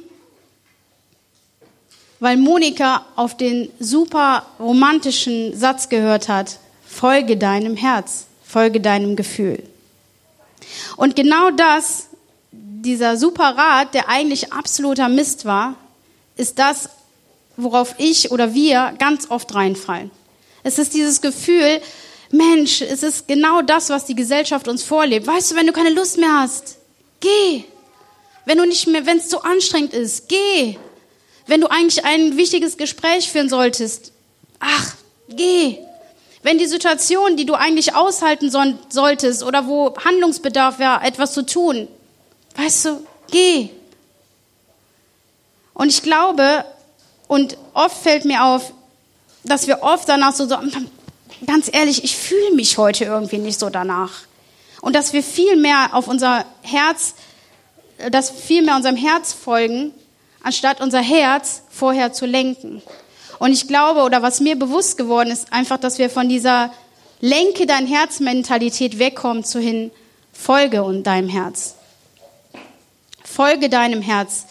Weil 2.20 2.38
Monika 2.38 3.06
auf 3.16 3.36
den 3.36 3.70
super 3.80 4.46
romantischen 4.60 5.58
Satz 5.58 5.90
gehört 5.90 6.30
hat, 6.30 6.60
folge 6.86 7.36
deinem 7.36 7.76
Herz, 7.76 8.28
folge 8.46 8.80
deinem 8.80 9.16
Gefühl. 9.16 9.64
Und 10.98 11.16
genau 11.16 11.50
das, 11.50 12.08
dieser 12.52 13.18
super 13.18 13.58
Rat, 13.58 13.94
der 13.94 14.08
eigentlich 14.08 14.54
absoluter 14.54 15.10
Mist 15.10 15.46
war, 15.46 15.76
ist 16.36 16.60
das, 16.60 16.90
worauf 17.58 17.96
ich 17.98 18.32
oder 18.32 18.54
wir 18.54 18.94
ganz 19.00 19.30
oft 19.30 19.54
reinfallen. 19.54 20.12
Es 20.64 20.78
ist 20.78 20.94
dieses 20.94 21.22
Gefühl, 21.22 21.82
Mensch, 22.32 22.82
es 22.82 23.04
ist 23.04 23.28
genau 23.28 23.62
das, 23.62 23.90
was 23.90 24.06
die 24.06 24.16
Gesellschaft 24.16 24.68
uns 24.68 24.84
vorlebt. 24.84 25.28
Weißt 25.28 25.52
du, 25.52 25.56
wenn 25.56 25.68
du 25.68 25.74
keine 25.74 25.90
Lust 25.90 26.18
mehr 26.18 26.34
hast, 26.40 26.78
geh. 27.20 27.66
Wenn 28.46 28.58
du 28.58 28.66
nicht 28.66 28.88
mehr, 28.88 29.06
wenn 29.06 29.18
es 29.18 29.30
zu 29.30 29.42
anstrengend 29.42 29.94
ist, 29.94 30.30
geh. 30.30 30.78
Wenn 31.48 31.62
du 31.62 31.68
eigentlich 31.68 32.06
ein 32.06 32.38
wichtiges 32.38 32.78
Gespräch 32.78 33.30
führen 33.30 33.50
solltest, 33.50 34.14
ach, 34.60 34.96
geh. 35.30 35.78
Wenn 36.44 36.58
die 36.58 36.66
Situation, 36.66 37.38
die 37.38 37.46
du 37.46 37.54
eigentlich 37.54 37.94
aushalten 37.94 38.50
so 38.50 38.62
solltest 38.90 39.44
oder 39.44 39.68
wo 39.68 39.94
Handlungsbedarf 40.04 40.80
wäre, 40.80 41.02
etwas 41.04 41.34
zu 41.34 41.46
tun, 41.46 41.88
weißt 42.56 42.86
du, 42.86 43.08
geh. 43.30 43.70
Und 45.74 45.90
ich 45.90 46.02
glaube, 46.02 46.66
und 47.28 47.58
oft 47.74 47.98
fällt 48.02 48.26
mir 48.26 48.44
auf, 48.44 48.74
dass 49.44 49.68
wir 49.68 49.84
oft 49.84 50.10
danach 50.10 50.34
so, 50.34 50.48
so 50.48 50.58
ganz 51.46 51.70
ehrlich, 51.72 52.04
ich 52.04 52.16
fühle 52.16 52.52
mich 52.56 52.78
heute 52.78 53.06
irgendwie 53.06 53.38
nicht 53.38 53.60
so 53.60 53.70
danach. 53.70 54.12
Und 54.82 54.96
dass 54.96 55.14
wir 55.14 55.24
viel 55.24 55.56
mehr 55.56 55.90
auf 55.94 56.08
unser 56.08 56.46
Herz, 56.62 57.14
dass 58.10 58.30
viel 58.32 58.64
mehr 58.64 58.76
unserem 58.76 58.96
Herz 58.96 59.34
folgen, 59.34 59.94
anstatt 60.44 60.82
unser 60.82 61.02
Herz 61.02 61.64
vorher 61.70 62.14
zu 62.14 62.26
lenken. 62.26 62.82
Und 63.40 63.54
ich 63.54 63.68
glaube, 63.68 64.02
oder 64.02 64.22
was 64.22 64.40
mir 64.40 64.56
bewusst 64.56 64.98
geworden 64.98 65.32
ist, 65.32 65.52
einfach, 65.54 65.78
dass 65.78 65.98
wir 65.98 66.10
von 66.10 66.30
dieser 66.30 66.72
Lenke 67.22 67.68
dein 67.68 67.86
Herz 67.86 68.20
Mentalität 68.20 68.98
wegkommen 68.98 69.44
zu 69.44 69.60
hin, 69.60 69.92
folge 70.34 70.84
und 70.84 71.04
deinem 71.04 71.30
Herz. 71.30 71.76
Folge 73.24 73.70
deinem 73.70 74.02
Herz. 74.02 74.46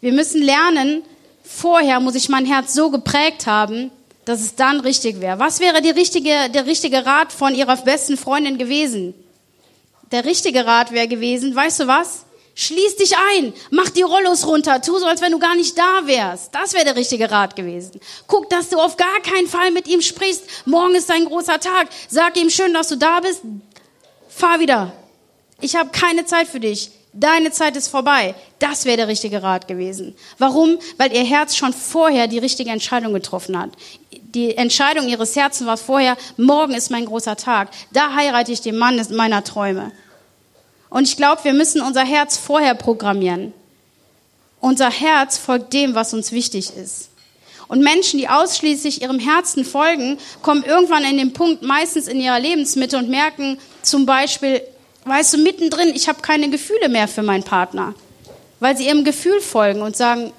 Wir 0.00 0.12
müssen 0.12 0.42
lernen, 0.42 1.02
vorher 1.44 2.00
muss 2.00 2.16
ich 2.16 2.28
mein 2.28 2.46
Herz 2.46 2.74
so 2.74 2.90
geprägt 2.90 3.46
haben, 3.46 3.90
dass 4.26 4.40
es 4.40 4.56
dann 4.56 4.80
richtig 4.80 5.20
wäre. 5.20 5.38
Was 5.38 5.60
wäre 5.60 5.80
die 5.80 5.90
richtige, 5.90 6.50
der 6.50 6.66
richtige 6.66 7.06
Rat 7.06 7.32
von 7.32 7.54
ihrer 7.54 7.76
besten 7.76 8.18
Freundin 8.18 8.58
gewesen? 8.58 9.14
Der 10.12 10.24
richtige 10.24 10.66
Rat 10.66 10.92
wäre 10.92 11.08
gewesen, 11.08 11.54
weißt 11.54 11.80
du 11.80 11.86
was? 11.86 12.26
Schließ 12.58 12.96
dich 12.96 13.14
ein, 13.16 13.52
mach 13.70 13.90
die 13.90 14.02
Rollos 14.02 14.46
runter, 14.46 14.80
tu 14.80 14.98
so, 14.98 15.06
als 15.06 15.20
wenn 15.20 15.32
du 15.32 15.38
gar 15.38 15.54
nicht 15.54 15.78
da 15.78 16.06
wärst. 16.06 16.54
Das 16.54 16.72
wäre 16.72 16.84
der 16.84 16.96
richtige 16.96 17.30
Rat 17.30 17.54
gewesen. 17.54 18.00
Guck, 18.26 18.50
dass 18.50 18.70
du 18.70 18.78
auf 18.78 18.96
gar 18.96 19.20
keinen 19.20 19.46
Fall 19.46 19.70
mit 19.70 19.86
ihm 19.86 20.00
sprichst. 20.00 20.42
Morgen 20.64 20.94
ist 20.94 21.10
ein 21.10 21.26
großer 21.26 21.60
Tag. 21.60 21.88
Sag 22.08 22.36
ihm 22.36 22.50
schön, 22.50 22.72
dass 22.74 22.88
du 22.88 22.96
da 22.96 23.20
bist. 23.20 23.42
Fahr 24.28 24.58
wieder. 24.58 24.92
Ich 25.60 25.76
habe 25.76 25.90
keine 25.90 26.24
Zeit 26.24 26.48
für 26.48 26.60
dich. 26.60 26.90
Deine 27.18 27.50
Zeit 27.50 27.76
ist 27.76 27.88
vorbei. 27.88 28.34
Das 28.58 28.84
wäre 28.84 28.98
der 28.98 29.08
richtige 29.08 29.42
Rat 29.42 29.68
gewesen. 29.68 30.14
Warum? 30.36 30.78
Weil 30.98 31.14
ihr 31.14 31.24
Herz 31.24 31.56
schon 31.56 31.72
vorher 31.72 32.28
die 32.28 32.38
richtige 32.38 32.68
Entscheidung 32.68 33.14
getroffen 33.14 33.58
hat. 33.58 33.70
Die 34.10 34.54
Entscheidung 34.54 35.08
ihres 35.08 35.34
Herzens 35.34 35.66
war 35.66 35.78
vorher, 35.78 36.18
morgen 36.36 36.74
ist 36.74 36.90
mein 36.90 37.06
großer 37.06 37.36
Tag. 37.36 37.70
Da 37.90 38.14
heirate 38.14 38.52
ich 38.52 38.60
den 38.60 38.76
Mann 38.76 39.00
meiner 39.12 39.42
Träume. 39.42 39.92
Und 40.90 41.08
ich 41.08 41.16
glaube, 41.16 41.42
wir 41.44 41.54
müssen 41.54 41.80
unser 41.80 42.04
Herz 42.04 42.36
vorher 42.36 42.74
programmieren. 42.74 43.54
Unser 44.60 44.90
Herz 44.90 45.38
folgt 45.38 45.72
dem, 45.72 45.94
was 45.94 46.12
uns 46.12 46.32
wichtig 46.32 46.76
ist. 46.76 47.08
Und 47.66 47.82
Menschen, 47.82 48.18
die 48.18 48.28
ausschließlich 48.28 49.00
ihrem 49.00 49.18
Herzen 49.18 49.64
folgen, 49.64 50.18
kommen 50.42 50.64
irgendwann 50.64 51.04
in 51.04 51.16
den 51.16 51.32
Punkt, 51.32 51.62
meistens 51.62 52.08
in 52.08 52.20
ihrer 52.20 52.38
Lebensmitte 52.38 52.98
und 52.98 53.08
merken 53.08 53.58
zum 53.80 54.04
Beispiel, 54.04 54.60
weißt 55.06 55.34
du, 55.34 55.38
mittendrin, 55.38 55.94
ich 55.94 56.08
habe 56.08 56.20
keine 56.20 56.50
Gefühle 56.50 56.88
mehr 56.88 57.08
für 57.08 57.22
meinen 57.22 57.44
Partner, 57.44 57.94
weil 58.60 58.76
sie 58.76 58.86
ihrem 58.86 59.04
Gefühl 59.04 59.40
folgen 59.40 59.82
und 59.82 59.96
sagen, 59.96 60.32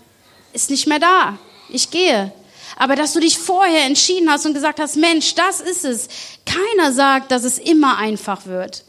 ist 0.53 0.69
nicht 0.69 0.87
mehr 0.87 0.99
da, 0.99 1.37
ich 1.69 1.89
gehe. 1.89 2.31
Aber 2.75 2.95
dass 2.95 3.13
du 3.13 3.19
dich 3.19 3.37
vorher 3.37 3.85
entschieden 3.85 4.29
hast 4.29 4.45
und 4.45 4.53
gesagt 4.53 4.79
hast, 4.79 4.97
Mensch, 4.97 5.33
das 5.33 5.61
ist 5.61 5.83
es. 5.83 6.09
Keiner 6.45 6.91
sagt, 6.91 7.31
dass 7.31 7.43
es 7.43 7.57
immer 7.57 7.97
einfach 7.97 8.45
wird. 8.45 8.83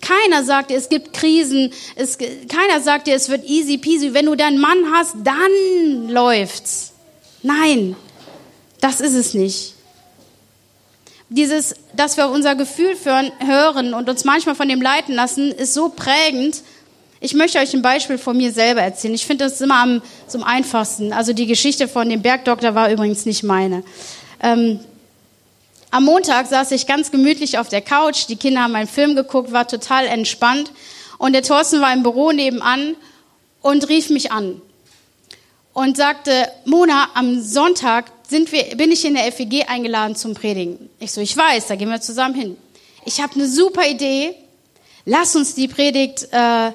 Keiner 0.00 0.42
sagt 0.44 0.70
dir, 0.70 0.78
es 0.78 0.88
gibt 0.88 1.12
Krisen. 1.12 1.70
Es, 1.96 2.16
keiner 2.16 2.80
sagt 2.80 3.06
dir, 3.06 3.14
es 3.14 3.28
wird 3.28 3.44
easy 3.44 3.76
peasy. 3.76 4.14
Wenn 4.14 4.24
du 4.24 4.36
deinen 4.36 4.58
Mann 4.58 4.90
hast, 4.94 5.16
dann 5.22 6.08
läuft's. 6.08 6.92
Nein, 7.42 7.94
das 8.80 9.00
ist 9.00 9.14
es 9.14 9.34
nicht 9.34 9.74
dieses, 11.30 11.74
dass 11.94 12.16
wir 12.16 12.28
unser 12.28 12.54
Gefühl 12.54 12.94
hören 13.38 13.94
und 13.94 14.08
uns 14.08 14.24
manchmal 14.24 14.54
von 14.54 14.68
dem 14.68 14.82
leiten 14.82 15.14
lassen, 15.14 15.50
ist 15.50 15.72
so 15.72 15.88
prägend. 15.88 16.62
Ich 17.20 17.34
möchte 17.34 17.58
euch 17.58 17.72
ein 17.72 17.82
Beispiel 17.82 18.18
von 18.18 18.36
mir 18.36 18.52
selber 18.52 18.82
erzählen. 18.82 19.14
Ich 19.14 19.26
finde 19.26 19.44
das 19.44 19.60
immer 19.60 19.76
am, 19.76 20.02
zum 20.26 20.42
einfachsten. 20.42 21.12
Also 21.12 21.32
die 21.32 21.46
Geschichte 21.46 21.88
von 21.88 22.08
dem 22.08 22.20
Bergdoktor 22.20 22.74
war 22.74 22.90
übrigens 22.90 23.24
nicht 23.26 23.42
meine. 23.42 23.82
Ähm, 24.42 24.80
Am 25.92 26.04
Montag 26.04 26.46
saß 26.46 26.70
ich 26.70 26.86
ganz 26.86 27.10
gemütlich 27.10 27.58
auf 27.58 27.68
der 27.68 27.80
Couch, 27.80 28.28
die 28.28 28.36
Kinder 28.36 28.62
haben 28.62 28.76
einen 28.76 28.86
Film 28.86 29.16
geguckt, 29.16 29.50
war 29.50 29.66
total 29.66 30.06
entspannt 30.06 30.70
und 31.18 31.32
der 31.32 31.42
Thorsten 31.42 31.80
war 31.80 31.92
im 31.92 32.04
Büro 32.04 32.30
nebenan 32.30 32.94
und 33.60 33.88
rief 33.88 34.08
mich 34.08 34.30
an 34.30 34.62
und 35.72 35.96
sagte, 35.96 36.48
Mona, 36.64 37.08
am 37.14 37.42
Sonntag 37.42 38.12
sind 38.30 38.52
wir, 38.52 38.76
bin 38.76 38.92
ich 38.92 39.04
in 39.04 39.14
der 39.14 39.30
FEG 39.32 39.68
eingeladen 39.68 40.14
zum 40.14 40.34
Predigen. 40.34 40.88
Ich 41.00 41.10
so, 41.10 41.20
ich 41.20 41.36
weiß, 41.36 41.66
da 41.66 41.74
gehen 41.74 41.90
wir 41.90 42.00
zusammen 42.00 42.34
hin. 42.34 42.56
Ich 43.04 43.20
habe 43.20 43.34
eine 43.34 43.48
super 43.48 43.86
Idee. 43.86 44.36
Lass 45.04 45.34
uns 45.34 45.56
die 45.56 45.66
Predigt, 45.66 46.28
äh, 46.30 46.70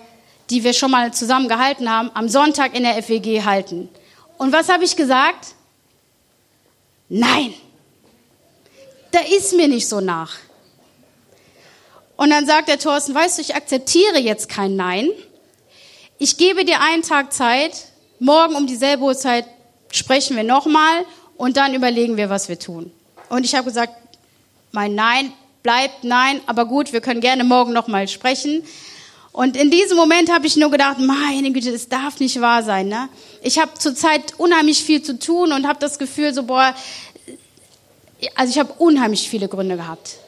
die 0.50 0.64
wir 0.66 0.74
schon 0.74 0.92
mal 0.92 1.14
zusammen 1.14 1.48
gehalten 1.48 1.90
haben, 1.90 2.12
am 2.14 2.28
Sonntag 2.28 2.76
in 2.76 2.84
der 2.84 3.02
FEG 3.02 3.46
halten. 3.46 3.90
Und 4.38 4.52
was 4.52 4.68
habe 4.68 4.84
ich 4.84 4.98
gesagt? 4.98 5.56
Nein, 7.08 7.54
da 9.12 9.20
ist 9.20 9.56
mir 9.56 9.70
nicht 9.70 9.88
so 9.88 10.02
nach. 10.02 10.34
Und 12.18 12.32
dann 12.32 12.46
sagt 12.46 12.68
der 12.68 12.80
Thorsten, 12.80 13.16
weißt 13.16 13.38
du, 13.38 13.42
ich 13.42 13.56
akzeptiere 13.56 14.18
jetzt 14.18 14.50
kein 14.50 14.76
Nein. 14.76 15.10
Ich 16.18 16.36
gebe 16.36 16.66
dir 16.66 16.82
einen 16.82 17.04
Tag 17.04 17.32
Zeit. 17.32 17.86
Morgen 18.20 18.56
um 18.56 18.68
dieselbe 18.68 19.04
Uhrzeit 19.04 19.46
sprechen 19.92 20.36
wir 20.36 20.44
nochmal 20.44 21.06
und 21.38 21.58
dann 21.58 21.74
überlegen 21.74 22.18
wir, 22.18 22.30
was 22.30 22.50
wir 22.50 22.60
tun. 22.60 22.92
Und 23.30 23.46
ich 23.46 23.56
habe 23.56 23.66
gesagt, 23.66 23.94
mein 24.72 24.96
Nein 24.96 25.32
bleibt 25.64 26.04
Nein, 26.04 26.42
aber 26.46 26.66
gut, 26.66 26.94
wir 26.94 27.02
können 27.02 27.22
gerne 27.22 27.44
morgen 27.44 27.74
nochmal 27.74 28.08
sprechen. 28.08 28.64
Und 29.32 29.58
in 29.58 29.70
diesem 29.70 29.98
Moment 29.98 30.32
habe 30.32 30.48
ich 30.48 30.56
nur 30.56 30.72
gedacht, 30.72 30.98
meine 31.00 31.52
Güte, 31.52 31.72
das 31.72 31.90
darf 31.90 32.20
nicht 32.20 32.40
wahr 32.40 32.64
sein. 32.64 32.88
Ne? 32.88 33.10
Ich 33.42 33.60
habe 33.60 33.72
zurzeit 33.78 34.34
unheimlich 34.38 34.84
viel 34.84 35.02
zu 35.02 35.20
tun 35.20 35.52
und 35.52 35.68
habe 35.68 35.80
das 35.80 36.00
Gefühl, 36.00 36.34
so 36.34 36.44
boah, 36.44 36.74
also 38.36 38.52
ich 38.52 38.60
habe 38.60 38.74
unheimlich 38.78 39.30
viele 39.30 39.50
Gründe 39.50 39.76
gehabt. 39.76 40.20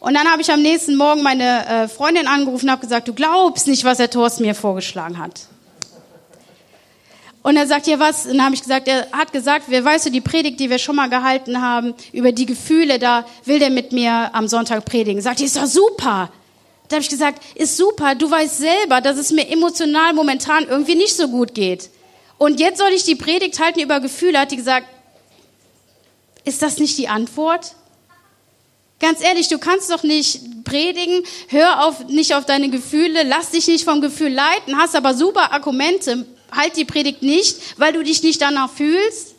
Und 0.00 0.14
dann 0.14 0.30
habe 0.30 0.42
ich 0.42 0.50
am 0.50 0.60
nächsten 0.60 0.96
Morgen 0.96 1.22
meine 1.22 1.66
äh, 1.66 1.88
Freundin 1.88 2.26
angerufen 2.26 2.66
und 2.66 2.72
habe 2.72 2.82
gesagt, 2.82 3.08
du 3.08 3.14
glaubst 3.14 3.68
nicht, 3.68 3.84
was 3.84 3.98
der 3.98 4.10
Thorsten 4.10 4.42
mir 4.42 4.54
vorgeschlagen 4.54 5.16
hat. 5.16 5.42
Und 7.42 7.56
er 7.56 7.66
sagt, 7.66 7.88
ja 7.88 7.98
was? 7.98 8.26
Und 8.26 8.34
dann 8.34 8.44
habe 8.44 8.54
ich 8.54 8.62
gesagt, 8.62 8.86
er 8.86 9.10
hat 9.10 9.32
gesagt, 9.32 9.64
wer 9.68 9.84
weißt 9.84 10.06
du, 10.06 10.10
die 10.10 10.20
Predigt, 10.20 10.60
die 10.60 10.70
wir 10.70 10.78
schon 10.78 10.94
mal 10.94 11.08
gehalten 11.08 11.60
haben, 11.60 11.94
über 12.12 12.30
die 12.30 12.46
Gefühle, 12.46 12.98
da 12.98 13.26
will 13.44 13.58
der 13.58 13.70
mit 13.70 13.92
mir 13.92 14.30
am 14.32 14.46
Sonntag 14.46 14.84
predigen. 14.84 15.20
Sagt, 15.20 15.40
ist 15.40 15.56
doch 15.56 15.66
super. 15.66 16.30
Da 16.88 16.96
habe 16.96 17.02
ich 17.02 17.08
gesagt, 17.08 17.42
ist 17.56 17.76
super, 17.76 18.14
du 18.14 18.30
weißt 18.30 18.58
selber, 18.58 19.00
dass 19.00 19.16
es 19.16 19.32
mir 19.32 19.48
emotional 19.48 20.12
momentan 20.12 20.68
irgendwie 20.68 20.94
nicht 20.94 21.16
so 21.16 21.26
gut 21.26 21.54
geht. 21.54 21.90
Und 22.38 22.60
jetzt 22.60 22.78
soll 22.78 22.90
ich 22.90 23.04
die 23.04 23.14
Predigt 23.14 23.58
halten 23.58 23.80
über 23.80 23.98
Gefühle, 23.98 24.38
hat 24.38 24.52
die 24.52 24.56
gesagt, 24.56 24.86
ist 26.44 26.62
das 26.62 26.78
nicht 26.78 26.98
die 26.98 27.08
Antwort? 27.08 27.74
Ganz 29.00 29.22
ehrlich, 29.22 29.48
du 29.48 29.58
kannst 29.58 29.90
doch 29.90 30.02
nicht 30.02 30.64
predigen, 30.64 31.24
hör 31.48 31.86
auf, 31.86 32.06
nicht 32.08 32.34
auf 32.34 32.44
deine 32.44 32.68
Gefühle, 32.68 33.24
lass 33.24 33.50
dich 33.50 33.66
nicht 33.66 33.84
vom 33.84 34.00
Gefühl 34.00 34.32
leiten, 34.32 34.76
hast 34.76 34.94
aber 34.94 35.14
super 35.14 35.52
Argumente, 35.52 36.26
halt 36.52 36.76
die 36.76 36.84
Predigt 36.84 37.22
nicht, 37.22 37.78
weil 37.78 37.92
du 37.92 38.02
dich 38.02 38.22
nicht 38.22 38.40
danach 38.40 38.70
fühlst. 38.70 39.34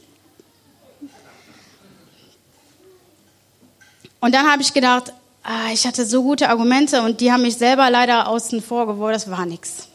Und 4.20 4.34
dann 4.34 4.50
habe 4.50 4.62
ich 4.62 4.74
gedacht, 4.74 5.13
ah, 5.43 5.72
ich 5.74 5.86
hatte 5.86 6.05
so 6.05 6.24
gute 6.24 6.50
Argumente 6.50 7.01
und 7.01 7.22
die 7.22 7.32
haben 7.32 7.41
mich 7.41 7.58
selber 7.58 7.89
leider 7.89 8.27
außen 8.27 8.62
vor 8.62 8.88
geworfen, 8.88 9.13
das 9.13 9.29
war 9.29 9.46
nichts. 9.46 9.88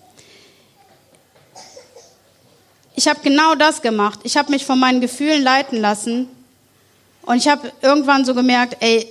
Ich 2.94 3.06
habe 3.06 3.20
genau 3.22 3.54
das 3.54 3.80
gemacht. 3.80 4.20
Ich 4.24 4.36
habe 4.36 4.50
mich 4.50 4.66
von 4.66 4.78
meinen 4.78 5.00
Gefühlen 5.00 5.42
leiten 5.42 5.80
lassen 5.80 6.28
und 7.22 7.36
ich 7.36 7.48
habe 7.48 7.72
irgendwann 7.80 8.24
so 8.24 8.34
gemerkt, 8.34 8.76
ey, 8.80 9.10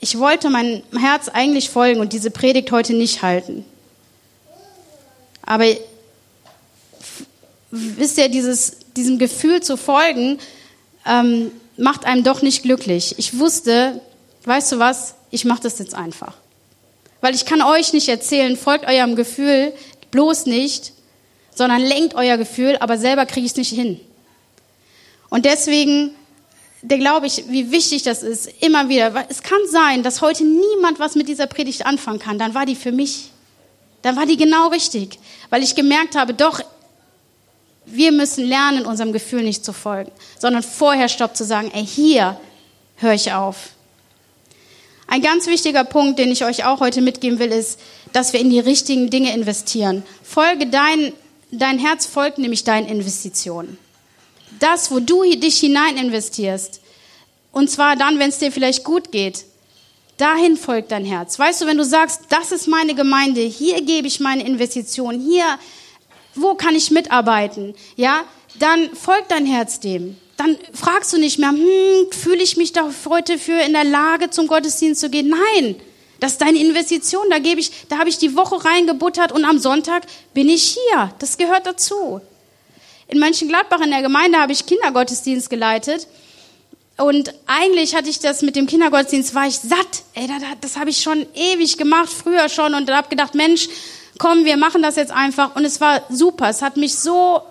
ich 0.00 0.18
wollte 0.18 0.48
meinem 0.48 0.82
Herz 0.96 1.28
eigentlich 1.28 1.70
folgen 1.70 2.00
und 2.00 2.12
diese 2.12 2.30
Predigt 2.30 2.70
heute 2.70 2.94
nicht 2.94 3.22
halten. 3.22 3.64
Aber 5.44 5.64
wisst 7.70 8.18
ihr, 8.18 8.28
dieses, 8.28 8.78
diesem 8.96 9.18
Gefühl 9.18 9.62
zu 9.62 9.76
folgen, 9.76 10.38
ähm, 11.06 11.50
macht 11.76 12.04
einem 12.04 12.24
doch 12.24 12.42
nicht 12.42 12.62
glücklich. 12.62 13.14
Ich 13.18 13.38
wusste, 13.38 14.00
weißt 14.44 14.72
du 14.72 14.78
was, 14.78 15.14
ich 15.30 15.44
mache 15.44 15.62
das 15.62 15.78
jetzt 15.78 15.94
einfach. 15.94 16.34
Weil 17.20 17.34
ich 17.34 17.44
kann 17.44 17.62
euch 17.62 17.92
nicht 17.92 18.08
erzählen, 18.08 18.56
folgt 18.56 18.86
eurem 18.86 19.16
Gefühl 19.16 19.72
bloß 20.10 20.46
nicht, 20.46 20.92
sondern 21.54 21.82
lenkt 21.82 22.14
euer 22.14 22.36
Gefühl, 22.36 22.76
aber 22.80 22.98
selber 22.98 23.26
kriege 23.26 23.44
ich 23.44 23.52
es 23.52 23.58
nicht 23.58 23.70
hin. 23.72 24.00
Und 25.28 25.44
deswegen 25.44 26.14
der 26.82 26.98
glaube 26.98 27.26
ich, 27.26 27.44
wie 27.48 27.72
wichtig 27.72 28.02
das 28.02 28.22
ist, 28.22 28.48
immer 28.60 28.88
wieder. 28.88 29.12
Es 29.28 29.42
kann 29.42 29.58
sein, 29.68 30.02
dass 30.02 30.20
heute 30.20 30.44
niemand 30.44 31.00
was 31.00 31.16
mit 31.16 31.28
dieser 31.28 31.46
Predigt 31.46 31.84
anfangen 31.86 32.18
kann. 32.18 32.38
Dann 32.38 32.54
war 32.54 32.66
die 32.66 32.76
für 32.76 32.92
mich. 32.92 33.30
Dann 34.02 34.16
war 34.16 34.26
die 34.26 34.36
genau 34.36 34.68
richtig, 34.68 35.18
weil 35.50 35.62
ich 35.62 35.74
gemerkt 35.74 36.14
habe, 36.14 36.32
doch, 36.32 36.60
wir 37.90 38.12
müssen 38.12 38.44
lernen, 38.44 38.86
unserem 38.86 39.12
Gefühl 39.12 39.42
nicht 39.42 39.64
zu 39.64 39.72
folgen, 39.72 40.10
sondern 40.38 40.62
vorher 40.62 41.08
Stopp 41.08 41.36
zu 41.36 41.44
sagen, 41.44 41.70
ey, 41.72 41.86
hier 41.86 42.38
höre 42.96 43.14
ich 43.14 43.32
auf. 43.32 43.70
Ein 45.06 45.22
ganz 45.22 45.46
wichtiger 45.46 45.84
Punkt, 45.84 46.18
den 46.18 46.30
ich 46.30 46.44
euch 46.44 46.64
auch 46.64 46.80
heute 46.80 47.00
mitgeben 47.00 47.38
will, 47.38 47.50
ist, 47.50 47.80
dass 48.12 48.32
wir 48.32 48.40
in 48.40 48.50
die 48.50 48.60
richtigen 48.60 49.08
Dinge 49.08 49.32
investieren. 49.34 50.02
Folge 50.22 50.66
dein, 50.66 51.12
dein 51.50 51.78
Herz 51.78 52.04
folgt 52.04 52.38
nämlich 52.38 52.64
deinen 52.64 52.86
Investitionen. 52.86 53.78
Das, 54.60 54.90
wo 54.90 55.00
du 55.00 55.22
dich 55.22 55.60
hinein 55.60 55.96
investierst, 55.96 56.80
und 57.52 57.70
zwar 57.70 57.96
dann, 57.96 58.18
wenn 58.18 58.28
es 58.28 58.38
dir 58.38 58.52
vielleicht 58.52 58.84
gut 58.84 59.10
geht, 59.10 59.44
dahin 60.18 60.56
folgt 60.56 60.92
dein 60.92 61.04
Herz. 61.04 61.38
Weißt 61.38 61.62
du, 61.62 61.66
wenn 61.66 61.78
du 61.78 61.84
sagst, 61.84 62.22
das 62.28 62.52
ist 62.52 62.68
meine 62.68 62.94
Gemeinde, 62.94 63.40
hier 63.40 63.80
gebe 63.82 64.06
ich 64.08 64.20
meine 64.20 64.44
Investition, 64.44 65.20
hier 65.20 65.58
wo 66.40 66.54
kann 66.54 66.74
ich 66.74 66.90
mitarbeiten? 66.90 67.74
Ja, 67.96 68.24
dann 68.58 68.90
folgt 68.94 69.30
dein 69.30 69.46
Herz 69.46 69.80
dem. 69.80 70.16
Dann 70.36 70.56
fragst 70.72 71.12
du 71.12 71.18
nicht 71.18 71.38
mehr, 71.38 71.50
hm, 71.50 72.12
fühle 72.12 72.42
ich 72.42 72.56
mich 72.56 72.72
da 72.72 72.88
heute 73.08 73.38
für 73.38 73.60
in 73.60 73.72
der 73.72 73.84
Lage, 73.84 74.30
zum 74.30 74.46
Gottesdienst 74.46 75.00
zu 75.00 75.10
gehen? 75.10 75.28
Nein, 75.28 75.76
das 76.20 76.32
ist 76.32 76.40
deine 76.40 76.58
Investition. 76.58 77.28
Da 77.30 77.38
gebe 77.38 77.60
ich, 77.60 77.70
da 77.88 77.98
habe 77.98 78.08
ich 78.08 78.18
die 78.18 78.36
Woche 78.36 78.64
reingebuttert 78.64 79.32
und 79.32 79.44
am 79.44 79.58
Sonntag 79.58 80.04
bin 80.34 80.48
ich 80.48 80.76
hier. 80.90 81.12
Das 81.18 81.38
gehört 81.38 81.66
dazu. 81.66 82.20
In 83.08 83.18
Mönchengladbach 83.18 83.80
in 83.80 83.90
der 83.90 84.02
Gemeinde 84.02 84.38
habe 84.38 84.52
ich 84.52 84.66
Kindergottesdienst 84.66 85.48
geleitet. 85.50 86.06
Und 86.98 87.32
eigentlich 87.46 87.94
hatte 87.94 88.10
ich 88.10 88.18
das 88.18 88.42
mit 88.42 88.56
dem 88.56 88.66
Kindergottesdienst, 88.66 89.34
war 89.34 89.46
ich 89.46 89.56
satt. 89.56 90.02
Ey, 90.14 90.26
das, 90.26 90.42
das 90.60 90.76
habe 90.76 90.90
ich 90.90 91.00
schon 91.00 91.26
ewig 91.34 91.78
gemacht, 91.78 92.10
früher 92.10 92.48
schon. 92.48 92.74
Und 92.74 92.90
habe 92.90 93.08
gedacht, 93.08 93.34
Mensch, 93.34 93.68
komm, 94.18 94.44
wir 94.44 94.56
machen 94.56 94.82
das 94.82 94.96
jetzt 94.96 95.12
einfach. 95.12 95.54
Und 95.56 95.64
es 95.64 95.80
war 95.80 96.02
super. 96.08 96.48
Es 96.48 96.62
hat 96.62 96.76
mich 96.76 96.94
so, 96.94 97.42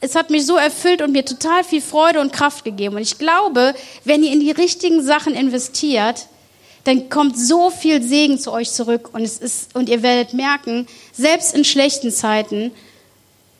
es 0.00 0.14
hat 0.14 0.30
mich 0.30 0.46
so 0.46 0.56
erfüllt 0.56 1.02
und 1.02 1.12
mir 1.12 1.24
total 1.24 1.62
viel 1.64 1.80
Freude 1.82 2.20
und 2.20 2.32
Kraft 2.32 2.64
gegeben. 2.64 2.96
Und 2.96 3.02
ich 3.02 3.18
glaube, 3.18 3.74
wenn 4.04 4.24
ihr 4.24 4.32
in 4.32 4.40
die 4.40 4.50
richtigen 4.50 5.02
Sachen 5.02 5.34
investiert, 5.34 6.26
dann 6.84 7.10
kommt 7.10 7.38
so 7.38 7.70
viel 7.70 8.02
Segen 8.02 8.38
zu 8.38 8.52
euch 8.52 8.70
zurück. 8.70 9.10
Und 9.12 9.22
es 9.22 9.38
ist, 9.38 9.74
und 9.74 9.88
ihr 9.88 10.02
werdet 10.02 10.34
merken, 10.34 10.86
selbst 11.12 11.54
in 11.54 11.64
schlechten 11.64 12.10
Zeiten, 12.10 12.72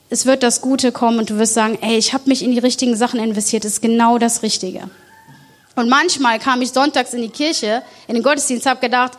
es 0.09 0.27
wird 0.27 0.43
das 0.43 0.61
Gute 0.61 0.91
kommen 0.91 1.19
und 1.19 1.31
du 1.31 1.39
wirst 1.39 1.55
sagen, 1.55 1.79
ey, 1.81 1.97
ich 1.97 2.13
habe 2.13 2.29
mich 2.29 2.43
in 2.43 2.51
die 2.51 2.59
richtigen 2.59 2.97
Sachen 2.97 3.21
investiert, 3.21 3.65
das 3.65 3.75
ist 3.75 3.83
genau 3.83 4.19
das 4.19 4.43
Richtige. 4.43 4.91
Und 5.77 5.89
manchmal 5.89 6.39
kam 6.41 6.61
ich 6.63 6.73
sonntags 6.73 7.15
in 7.15 7.23
die 7.23 7.29
Kirche, 7.29 7.83
in 8.09 8.15
den 8.15 8.23
Gottesdienst, 8.25 8.67
habe 8.67 8.81
gedacht, 8.81 9.13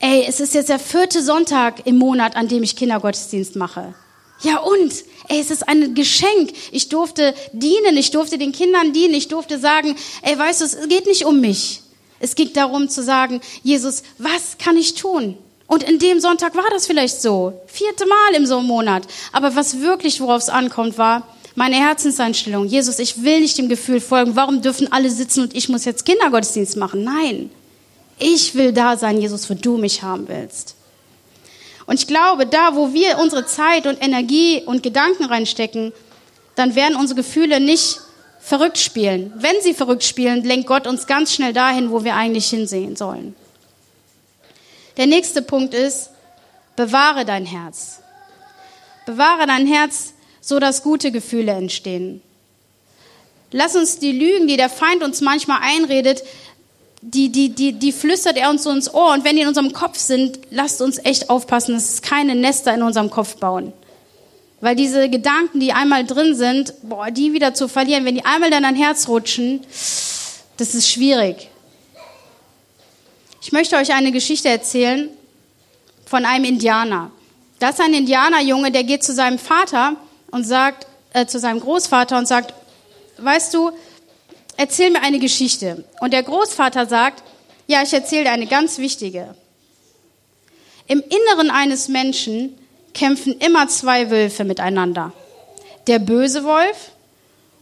ey, 0.00 0.24
es 0.26 0.40
ist 0.40 0.54
jetzt 0.54 0.68
der 0.68 0.78
vierte 0.78 1.22
Sonntag 1.22 1.86
im 1.86 1.98
Monat, 1.98 2.36
an 2.36 2.48
dem 2.48 2.62
ich 2.62 2.76
Kindergottesdienst 2.76 3.56
mache. 3.56 3.94
Ja 4.42 4.58
und? 4.58 4.92
Ey, 5.28 5.40
es 5.40 5.50
ist 5.50 5.68
ein 5.68 5.94
Geschenk. 5.94 6.52
Ich 6.70 6.88
durfte 6.88 7.34
dienen, 7.52 7.96
ich 7.96 8.10
durfte 8.10 8.38
den 8.38 8.52
Kindern 8.52 8.92
dienen, 8.92 9.14
ich 9.14 9.28
durfte 9.28 9.58
sagen, 9.58 9.96
ey, 10.22 10.38
weißt 10.38 10.60
du, 10.60 10.64
es 10.64 10.88
geht 10.88 11.06
nicht 11.06 11.24
um 11.24 11.40
mich. 11.40 11.82
Es 12.20 12.34
ging 12.34 12.52
darum 12.52 12.88
zu 12.88 13.02
sagen, 13.02 13.40
Jesus, 13.62 14.02
was 14.18 14.58
kann 14.58 14.76
ich 14.76 14.94
tun? 14.94 15.36
Und 15.66 15.82
in 15.82 15.98
dem 15.98 16.18
Sonntag 16.20 16.56
war 16.56 16.68
das 16.70 16.86
vielleicht 16.86 17.20
so. 17.20 17.52
Vierte 17.66 18.06
Mal 18.06 18.34
im 18.36 18.46
so 18.46 18.58
einem 18.58 18.66
Monat. 18.66 19.06
Aber 19.32 19.54
was 19.54 19.80
wirklich, 19.80 20.20
worauf 20.20 20.42
es 20.42 20.48
ankommt, 20.48 20.96
war 20.96 21.28
meine 21.54 21.76
Herzenseinstellung. 21.76 22.66
Jesus, 22.66 22.98
ich 22.98 23.22
will 23.22 23.40
nicht 23.40 23.58
dem 23.58 23.68
Gefühl 23.68 24.00
folgen. 24.00 24.34
Warum 24.34 24.62
dürfen 24.62 24.90
alle 24.92 25.10
sitzen 25.10 25.42
und 25.42 25.54
ich 25.54 25.68
muss 25.68 25.84
jetzt 25.84 26.06
Kindergottesdienst 26.06 26.76
machen? 26.76 27.04
Nein. 27.04 27.50
Ich 28.18 28.54
will 28.54 28.72
da 28.72 28.96
sein, 28.96 29.20
Jesus, 29.20 29.48
wo 29.48 29.54
du 29.54 29.76
mich 29.76 30.02
haben 30.02 30.28
willst. 30.28 30.74
Und 31.86 32.00
ich 32.00 32.06
glaube, 32.06 32.46
da, 32.46 32.74
wo 32.74 32.92
wir 32.92 33.18
unsere 33.18 33.46
Zeit 33.46 33.86
und 33.86 34.02
Energie 34.02 34.62
und 34.66 34.82
Gedanken 34.82 35.24
reinstecken, 35.24 35.92
dann 36.54 36.74
werden 36.74 36.96
unsere 36.96 37.16
Gefühle 37.16 37.60
nicht 37.60 38.00
verrückt 38.40 38.78
spielen. 38.78 39.32
Wenn 39.36 39.60
sie 39.62 39.74
verrückt 39.74 40.04
spielen, 40.04 40.44
lenkt 40.44 40.66
Gott 40.66 40.86
uns 40.86 41.06
ganz 41.06 41.32
schnell 41.32 41.52
dahin, 41.52 41.90
wo 41.90 42.04
wir 42.04 42.14
eigentlich 42.14 42.50
hinsehen 42.50 42.96
sollen. 42.96 43.34
Der 44.96 45.06
nächste 45.06 45.42
Punkt 45.42 45.74
ist, 45.74 46.10
bewahre 46.76 47.24
dein 47.24 47.46
Herz. 47.46 48.00
Bewahre 49.06 49.46
dein 49.46 49.66
Herz, 49.66 50.12
so 50.40 50.58
dass 50.58 50.82
gute 50.82 51.12
Gefühle 51.12 51.52
entstehen. 51.52 52.20
Lass 53.50 53.76
uns 53.76 53.98
die 53.98 54.12
Lügen, 54.12 54.46
die 54.46 54.56
der 54.56 54.68
Feind 54.68 55.02
uns 55.02 55.20
manchmal 55.20 55.60
einredet, 55.62 56.22
die, 57.00 57.30
die, 57.30 57.50
die, 57.50 57.72
die 57.72 57.92
flüstert 57.92 58.36
er 58.36 58.50
uns 58.50 58.64
so 58.64 58.70
ins 58.70 58.92
Ohr. 58.92 59.12
Und 59.12 59.24
wenn 59.24 59.36
die 59.36 59.42
in 59.42 59.48
unserem 59.48 59.72
Kopf 59.72 59.98
sind, 59.98 60.38
lasst 60.50 60.82
uns 60.82 60.98
echt 61.04 61.30
aufpassen, 61.30 61.74
dass 61.74 61.94
es 61.94 62.02
keine 62.02 62.34
Nester 62.34 62.74
in 62.74 62.82
unserem 62.82 63.10
Kopf 63.10 63.36
bauen. 63.36 63.72
Weil 64.60 64.74
diese 64.74 65.08
Gedanken, 65.08 65.60
die 65.60 65.72
einmal 65.72 66.04
drin 66.04 66.34
sind, 66.34 66.74
boah, 66.82 67.10
die 67.10 67.32
wieder 67.32 67.54
zu 67.54 67.68
verlieren, 67.68 68.04
wenn 68.04 68.16
die 68.16 68.24
einmal 68.24 68.52
in 68.52 68.62
dein 68.62 68.74
Herz 68.74 69.08
rutschen, 69.08 69.60
das 70.56 70.74
ist 70.74 70.90
schwierig. 70.90 71.48
Ich 73.40 73.52
möchte 73.52 73.76
euch 73.76 73.92
eine 73.92 74.10
Geschichte 74.10 74.48
erzählen 74.48 75.08
von 76.04 76.24
einem 76.24 76.44
Indianer. 76.44 77.12
Das 77.60 77.78
ist 77.78 77.80
ein 77.80 77.94
Indianerjunge, 77.94 78.72
der 78.72 78.82
geht 78.82 79.04
zu 79.04 79.14
seinem 79.14 79.38
Vater 79.38 79.94
und 80.32 80.44
sagt, 80.44 80.86
äh, 81.12 81.26
zu 81.26 81.38
seinem 81.38 81.60
Großvater 81.60 82.18
und 82.18 82.26
sagt, 82.26 82.52
weißt 83.18 83.54
du, 83.54 83.70
erzähl 84.58 84.90
mir 84.90 85.00
eine 85.00 85.18
Geschichte. 85.18 85.84
Und 86.00 86.12
der 86.12 86.22
Großvater 86.22 86.84
sagt, 86.84 87.22
ja, 87.66 87.82
ich 87.82 87.94
erzähle 87.94 88.24
dir 88.24 88.32
eine 88.32 88.46
ganz 88.46 88.76
wichtige. 88.76 89.34
Im 90.86 91.02
Inneren 91.02 91.50
eines 91.50 91.88
Menschen 91.88 92.58
kämpfen 92.92 93.38
immer 93.38 93.68
zwei 93.68 94.10
Wölfe 94.10 94.44
miteinander. 94.44 95.12
Der 95.86 95.98
böse 95.98 96.44
Wolf 96.44 96.90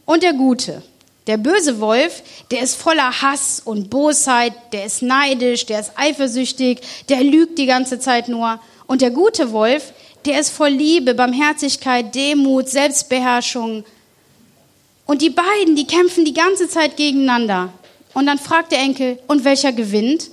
und 0.05 0.23
der 0.23 0.33
gute. 0.33 0.81
Der 1.27 1.37
böse 1.37 1.81
Wolf, 1.81 2.23
der 2.51 2.61
ist 2.61 2.75
voller 2.75 3.21
Hass 3.21 3.61
und 3.63 3.89
Bosheit, 3.89 4.53
der 4.71 4.85
ist 4.85 5.01
neidisch, 5.01 5.65
der 5.65 5.81
ist 5.81 5.91
eifersüchtig, 5.97 6.79
der 7.09 7.21
lügt 7.21 7.57
die 7.57 7.65
ganze 7.65 7.99
Zeit 7.99 8.29
nur. 8.29 8.61
Und 8.87 9.01
der 9.01 9.11
gute 9.11 9.51
Wolf, 9.51 9.91
der 10.25 10.39
ist 10.39 10.49
voll 10.49 10.69
Liebe, 10.69 11.13
Barmherzigkeit, 11.13 12.15
Demut, 12.15 12.69
Selbstbeherrschung. 12.69 13.83
Und 15.07 15.21
die 15.21 15.29
beiden, 15.29 15.75
die 15.75 15.87
kämpfen 15.87 16.25
die 16.25 16.33
ganze 16.33 16.69
Zeit 16.69 16.97
gegeneinander. 16.97 17.73
Und 18.13 18.27
dann 18.27 18.37
fragt 18.37 18.71
der 18.71 18.79
Enkel, 18.79 19.19
und 19.27 19.43
welcher 19.43 19.71
gewinnt? 19.71 20.29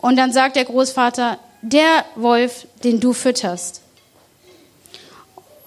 Und 0.00 0.16
dann 0.16 0.32
sagt 0.32 0.56
der 0.56 0.64
Großvater, 0.64 1.38
der 1.62 2.04
Wolf, 2.14 2.66
den 2.84 3.00
du 3.00 3.12
fütterst. 3.12 3.82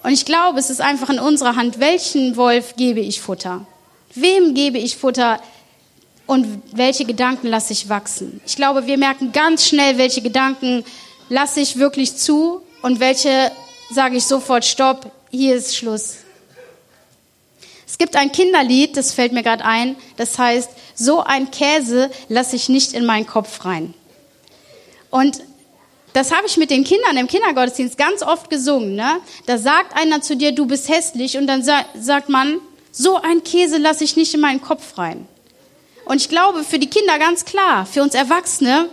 Und 0.02 0.12
ich 0.12 0.24
glaube, 0.24 0.58
es 0.58 0.70
ist 0.70 0.80
einfach 0.80 1.10
in 1.10 1.18
unserer 1.18 1.56
Hand, 1.56 1.78
welchen 1.78 2.36
Wolf 2.36 2.74
gebe 2.76 3.00
ich 3.00 3.20
Futter? 3.20 3.66
Wem 4.14 4.54
gebe 4.54 4.78
ich 4.78 4.96
Futter 4.96 5.40
und 6.26 6.62
welche 6.72 7.04
Gedanken 7.04 7.48
lasse 7.48 7.74
ich 7.74 7.88
wachsen? 7.90 8.40
Ich 8.46 8.56
glaube, 8.56 8.86
wir 8.86 8.96
merken 8.96 9.32
ganz 9.32 9.66
schnell, 9.66 9.98
welche 9.98 10.22
Gedanken 10.22 10.84
lasse 11.28 11.60
ich 11.60 11.76
wirklich 11.76 12.16
zu 12.16 12.62
und 12.80 12.98
welche 12.98 13.52
sage 13.90 14.16
ich 14.16 14.24
sofort, 14.24 14.64
stopp, 14.64 15.12
hier 15.30 15.56
ist 15.56 15.76
Schluss. 15.76 16.18
Es 17.90 17.98
gibt 17.98 18.14
ein 18.14 18.30
Kinderlied, 18.30 18.96
das 18.96 19.12
fällt 19.12 19.32
mir 19.32 19.42
gerade 19.42 19.64
ein, 19.64 19.96
das 20.16 20.38
heißt, 20.38 20.70
so 20.94 21.24
ein 21.24 21.50
Käse 21.50 22.08
lasse 22.28 22.54
ich 22.54 22.68
nicht 22.68 22.92
in 22.92 23.04
meinen 23.04 23.26
Kopf 23.26 23.64
rein. 23.64 23.94
Und 25.10 25.42
das 26.12 26.30
habe 26.30 26.46
ich 26.46 26.56
mit 26.56 26.70
den 26.70 26.84
Kindern 26.84 27.16
im 27.16 27.26
Kindergottesdienst 27.26 27.98
ganz 27.98 28.22
oft 28.22 28.48
gesungen. 28.48 28.94
Ne? 28.94 29.16
Da 29.46 29.58
sagt 29.58 29.96
einer 29.96 30.22
zu 30.22 30.36
dir, 30.36 30.52
du 30.52 30.66
bist 30.66 30.88
hässlich, 30.88 31.36
und 31.36 31.48
dann 31.48 31.64
sa 31.64 31.84
sagt 31.98 32.28
man, 32.28 32.60
so 32.92 33.16
ein 33.16 33.42
Käse 33.42 33.78
lasse 33.78 34.04
ich 34.04 34.14
nicht 34.14 34.34
in 34.34 34.40
meinen 34.40 34.62
Kopf 34.62 34.96
rein. 34.96 35.26
Und 36.04 36.20
ich 36.20 36.28
glaube, 36.28 36.62
für 36.62 36.78
die 36.78 36.88
Kinder 36.88 37.18
ganz 37.18 37.44
klar, 37.44 37.86
für 37.86 38.02
uns 38.02 38.14
Erwachsene, 38.14 38.88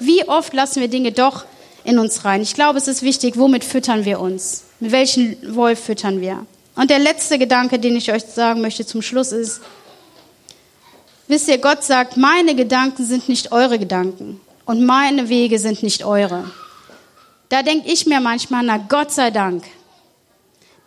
wie 0.00 0.26
oft 0.28 0.52
lassen 0.52 0.80
wir 0.80 0.88
Dinge 0.88 1.12
doch 1.12 1.44
in 1.84 2.00
uns 2.00 2.24
rein? 2.24 2.42
Ich 2.42 2.54
glaube, 2.54 2.76
es 2.76 2.88
ist 2.88 3.02
wichtig, 3.02 3.38
womit 3.38 3.62
füttern 3.62 4.04
wir 4.04 4.18
uns? 4.18 4.64
Mit 4.80 4.90
welchem 4.90 5.36
Wolf 5.54 5.78
füttern 5.84 6.20
wir? 6.20 6.44
Und 6.80 6.88
der 6.88 6.98
letzte 6.98 7.38
Gedanke, 7.38 7.78
den 7.78 7.94
ich 7.94 8.10
euch 8.10 8.24
sagen 8.24 8.62
möchte 8.62 8.86
zum 8.86 9.02
Schluss 9.02 9.32
ist, 9.32 9.60
wisst 11.28 11.46
ihr, 11.48 11.58
Gott 11.58 11.84
sagt, 11.84 12.16
meine 12.16 12.54
Gedanken 12.54 13.04
sind 13.04 13.28
nicht 13.28 13.52
eure 13.52 13.78
Gedanken 13.78 14.40
und 14.64 14.86
meine 14.86 15.28
Wege 15.28 15.58
sind 15.58 15.82
nicht 15.82 16.06
eure. 16.06 16.50
Da 17.50 17.62
denke 17.62 17.92
ich 17.92 18.06
mir 18.06 18.18
manchmal, 18.20 18.62
na 18.64 18.78
Gott 18.78 19.12
sei 19.12 19.30
Dank. 19.30 19.64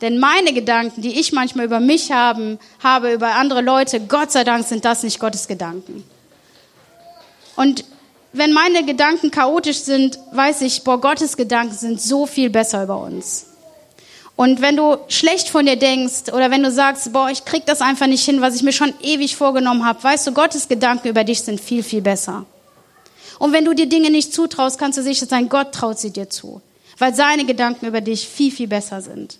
Denn 0.01 0.17
meine 0.17 0.51
Gedanken, 0.51 1.03
die 1.03 1.19
ich 1.19 1.31
manchmal 1.31 1.65
über 1.65 1.79
mich 1.79 2.11
haben, 2.11 2.57
habe, 2.83 3.13
über 3.13 3.35
andere 3.35 3.61
Leute, 3.61 3.99
Gott 3.99 4.31
sei 4.31 4.43
Dank 4.43 4.65
sind 4.65 4.85
das 4.85 5.03
nicht 5.03 5.19
Gottes 5.19 5.47
Gedanken. 5.47 6.03
Und 7.55 7.85
wenn 8.31 8.51
meine 8.51 8.83
Gedanken 8.83 9.29
chaotisch 9.29 9.81
sind, 9.81 10.17
weiß 10.31 10.61
ich, 10.61 10.83
boah, 10.83 10.99
Gottes 10.99 11.37
Gedanken 11.37 11.75
sind 11.75 12.01
so 12.01 12.25
viel 12.25 12.49
besser 12.49 12.81
über 12.81 12.97
uns. 12.99 13.52
Und 14.35 14.61
wenn 14.61 14.75
du 14.75 14.97
schlecht 15.09 15.49
von 15.49 15.65
dir 15.65 15.75
denkst 15.75 16.33
oder 16.33 16.49
wenn 16.49 16.63
du 16.63 16.71
sagst, 16.71 17.13
boah, 17.13 17.29
ich 17.29 17.45
krieg 17.45 17.65
das 17.65 17.81
einfach 17.81 18.07
nicht 18.07 18.25
hin, 18.25 18.41
was 18.41 18.55
ich 18.55 18.63
mir 18.63 18.73
schon 18.73 18.93
ewig 19.01 19.35
vorgenommen 19.35 19.85
habe, 19.85 20.03
weißt 20.03 20.25
du, 20.25 20.31
Gottes 20.31 20.67
Gedanken 20.67 21.07
über 21.07 21.23
dich 21.23 21.41
sind 21.41 21.61
viel, 21.61 21.83
viel 21.83 22.01
besser. 22.01 22.45
Und 23.37 23.53
wenn 23.53 23.65
du 23.65 23.73
dir 23.73 23.87
Dinge 23.87 24.09
nicht 24.09 24.33
zutraust, 24.33 24.79
kannst 24.79 24.97
du 24.97 25.03
sicher 25.03 25.27
sein, 25.27 25.49
Gott 25.49 25.71
traut 25.71 25.99
sie 25.99 26.11
dir 26.11 26.29
zu, 26.29 26.61
weil 26.97 27.13
seine 27.13 27.45
Gedanken 27.45 27.85
über 27.85 28.01
dich 28.01 28.27
viel, 28.27 28.51
viel 28.51 28.67
besser 28.67 29.01
sind. 29.01 29.37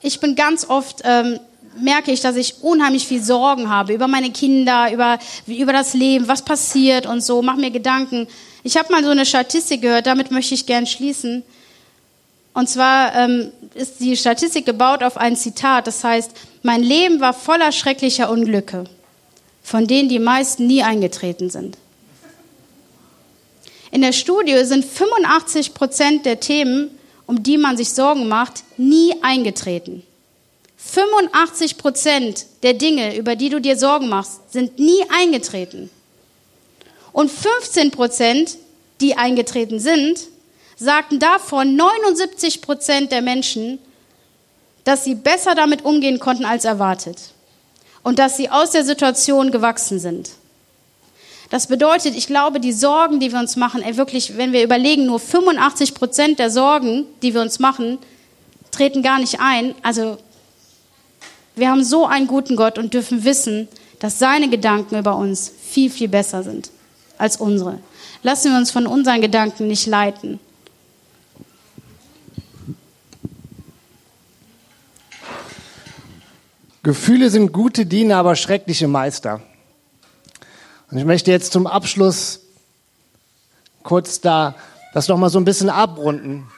Ich 0.00 0.20
bin 0.20 0.34
ganz 0.36 0.68
oft, 0.68 1.02
ähm, 1.04 1.40
merke 1.80 2.12
ich, 2.12 2.20
dass 2.20 2.36
ich 2.36 2.62
unheimlich 2.62 3.06
viel 3.06 3.22
Sorgen 3.22 3.68
habe 3.68 3.94
über 3.94 4.08
meine 4.08 4.30
Kinder, 4.30 4.92
über, 4.92 5.18
über 5.46 5.72
das 5.72 5.94
Leben, 5.94 6.28
was 6.28 6.44
passiert 6.44 7.06
und 7.06 7.20
so, 7.20 7.42
mach 7.42 7.56
mir 7.56 7.70
Gedanken. 7.70 8.28
Ich 8.62 8.76
habe 8.76 8.92
mal 8.92 9.02
so 9.02 9.10
eine 9.10 9.26
Statistik 9.26 9.82
gehört, 9.82 10.06
damit 10.06 10.30
möchte 10.30 10.54
ich 10.54 10.66
gern 10.66 10.86
schließen. 10.86 11.42
Und 12.54 12.68
zwar 12.68 13.14
ähm, 13.14 13.50
ist 13.74 14.00
die 14.00 14.16
Statistik 14.16 14.66
gebaut 14.66 15.02
auf 15.02 15.16
ein 15.16 15.36
Zitat, 15.36 15.86
das 15.86 16.04
heißt, 16.04 16.32
mein 16.62 16.82
Leben 16.82 17.20
war 17.20 17.32
voller 17.32 17.72
schrecklicher 17.72 18.30
Unglücke, 18.30 18.84
von 19.62 19.86
denen 19.86 20.08
die 20.08 20.18
meisten 20.18 20.66
nie 20.66 20.82
eingetreten 20.82 21.50
sind. 21.50 21.78
In 23.90 24.02
der 24.02 24.12
Studie 24.12 24.64
sind 24.64 24.84
85 24.84 25.74
Prozent 25.74 26.26
der 26.26 26.40
Themen, 26.40 26.90
um 27.26 27.42
die 27.42 27.58
man 27.58 27.76
sich 27.76 27.90
Sorgen 27.90 28.28
macht, 28.28 28.64
nie 28.76 29.14
eingetreten. 29.22 30.02
85 30.76 31.78
Prozent 31.78 32.46
der 32.62 32.74
Dinge, 32.74 33.16
über 33.16 33.36
die 33.36 33.48
du 33.48 33.60
dir 33.60 33.76
Sorgen 33.76 34.08
machst, 34.08 34.52
sind 34.52 34.78
nie 34.78 35.04
eingetreten. 35.10 35.90
Und 37.12 37.30
15 37.30 37.90
Prozent, 37.90 38.56
die 39.00 39.16
eingetreten 39.16 39.78
sind, 39.78 40.20
sagten 40.82 41.18
davon 41.18 41.76
79 41.76 42.60
Prozent 42.60 43.12
der 43.12 43.22
Menschen, 43.22 43.78
dass 44.84 45.04
sie 45.04 45.14
besser 45.14 45.54
damit 45.54 45.84
umgehen 45.84 46.18
konnten 46.18 46.44
als 46.44 46.64
erwartet 46.64 47.18
und 48.02 48.18
dass 48.18 48.36
sie 48.36 48.50
aus 48.50 48.70
der 48.70 48.84
Situation 48.84 49.52
gewachsen 49.52 49.98
sind. 49.98 50.30
Das 51.50 51.66
bedeutet, 51.66 52.16
ich 52.16 52.26
glaube, 52.26 52.60
die 52.60 52.72
Sorgen, 52.72 53.20
die 53.20 53.30
wir 53.30 53.38
uns 53.38 53.56
machen, 53.56 53.82
ey, 53.82 53.96
wirklich, 53.96 54.36
wenn 54.36 54.52
wir 54.52 54.64
überlegen, 54.64 55.06
nur 55.06 55.20
85 55.20 55.94
Prozent 55.94 56.38
der 56.38 56.50
Sorgen, 56.50 57.04
die 57.20 57.34
wir 57.34 57.42
uns 57.42 57.58
machen, 57.58 57.98
treten 58.70 59.02
gar 59.02 59.18
nicht 59.18 59.38
ein. 59.38 59.74
Also, 59.82 60.16
wir 61.54 61.70
haben 61.70 61.84
so 61.84 62.06
einen 62.06 62.26
guten 62.26 62.56
Gott 62.56 62.78
und 62.78 62.94
dürfen 62.94 63.24
wissen, 63.24 63.68
dass 63.98 64.18
seine 64.18 64.48
Gedanken 64.48 64.98
über 64.98 65.14
uns 65.14 65.52
viel, 65.62 65.90
viel 65.90 66.08
besser 66.08 66.42
sind 66.42 66.70
als 67.18 67.36
unsere. 67.36 67.78
Lassen 68.22 68.52
wir 68.52 68.58
uns 68.58 68.70
von 68.70 68.86
unseren 68.86 69.20
Gedanken 69.20 69.66
nicht 69.68 69.86
leiten. 69.86 70.40
Gefühle 76.84 77.30
sind 77.30 77.52
gute 77.52 77.86
Diener, 77.86 78.16
aber 78.16 78.34
schreckliche 78.34 78.88
Meister. 78.88 79.40
Und 80.90 80.98
ich 80.98 81.04
möchte 81.04 81.30
jetzt 81.30 81.52
zum 81.52 81.68
Abschluss 81.68 82.40
kurz 83.84 84.20
da 84.20 84.56
das 84.92 85.06
noch 85.06 85.16
mal 85.16 85.30
so 85.30 85.38
ein 85.38 85.44
bisschen 85.44 85.70
abrunden. 85.70 86.48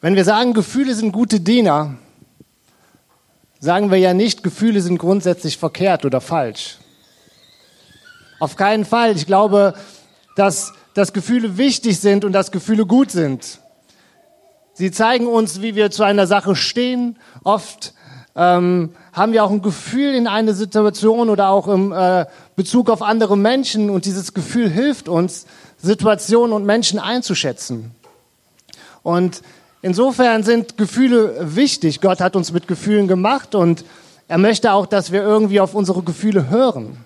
Wenn 0.00 0.16
wir 0.16 0.24
sagen, 0.24 0.54
Gefühle 0.54 0.92
sind 0.96 1.12
gute 1.12 1.38
Diener, 1.38 1.94
sagen 3.60 3.92
wir 3.92 3.98
ja 3.98 4.12
nicht, 4.12 4.42
Gefühle 4.42 4.80
sind 4.80 4.98
grundsätzlich 4.98 5.56
verkehrt 5.56 6.04
oder 6.04 6.20
falsch. 6.20 6.78
Auf 8.40 8.56
keinen 8.56 8.84
Fall. 8.84 9.14
Ich 9.14 9.26
glaube, 9.26 9.74
dass, 10.34 10.72
dass 10.94 11.12
Gefühle 11.12 11.56
wichtig 11.56 12.00
sind 12.00 12.24
und 12.24 12.32
dass 12.32 12.50
Gefühle 12.50 12.86
gut 12.86 13.12
sind. 13.12 13.60
Sie 14.74 14.90
zeigen 14.90 15.28
uns, 15.28 15.62
wie 15.62 15.76
wir 15.76 15.92
zu 15.92 16.02
einer 16.02 16.26
Sache 16.26 16.56
stehen. 16.56 17.20
Oft 17.44 17.94
ähm, 18.36 18.90
haben 19.12 19.32
wir 19.32 19.42
auch 19.44 19.50
ein 19.50 19.62
Gefühl 19.62 20.14
in 20.14 20.26
eine 20.26 20.52
Situation 20.54 21.30
oder 21.30 21.48
auch 21.48 21.68
im 21.68 21.92
äh, 21.92 22.26
Bezug 22.54 22.90
auf 22.90 23.02
andere 23.02 23.36
Menschen 23.36 23.88
und 23.88 24.04
dieses 24.04 24.34
Gefühl 24.34 24.68
hilft 24.68 25.08
uns, 25.08 25.46
Situationen 25.78 26.52
und 26.54 26.64
Menschen 26.64 26.98
einzuschätzen. 26.98 27.92
Und 29.02 29.42
insofern 29.82 30.42
sind 30.42 30.76
Gefühle 30.76 31.56
wichtig. 31.56 32.00
Gott 32.00 32.20
hat 32.20 32.36
uns 32.36 32.52
mit 32.52 32.68
Gefühlen 32.68 33.08
gemacht 33.08 33.54
und 33.54 33.84
er 34.28 34.38
möchte 34.38 34.72
auch, 34.72 34.86
dass 34.86 35.12
wir 35.12 35.22
irgendwie 35.22 35.60
auf 35.60 35.74
unsere 35.74 36.02
Gefühle 36.02 36.50
hören. 36.50 36.98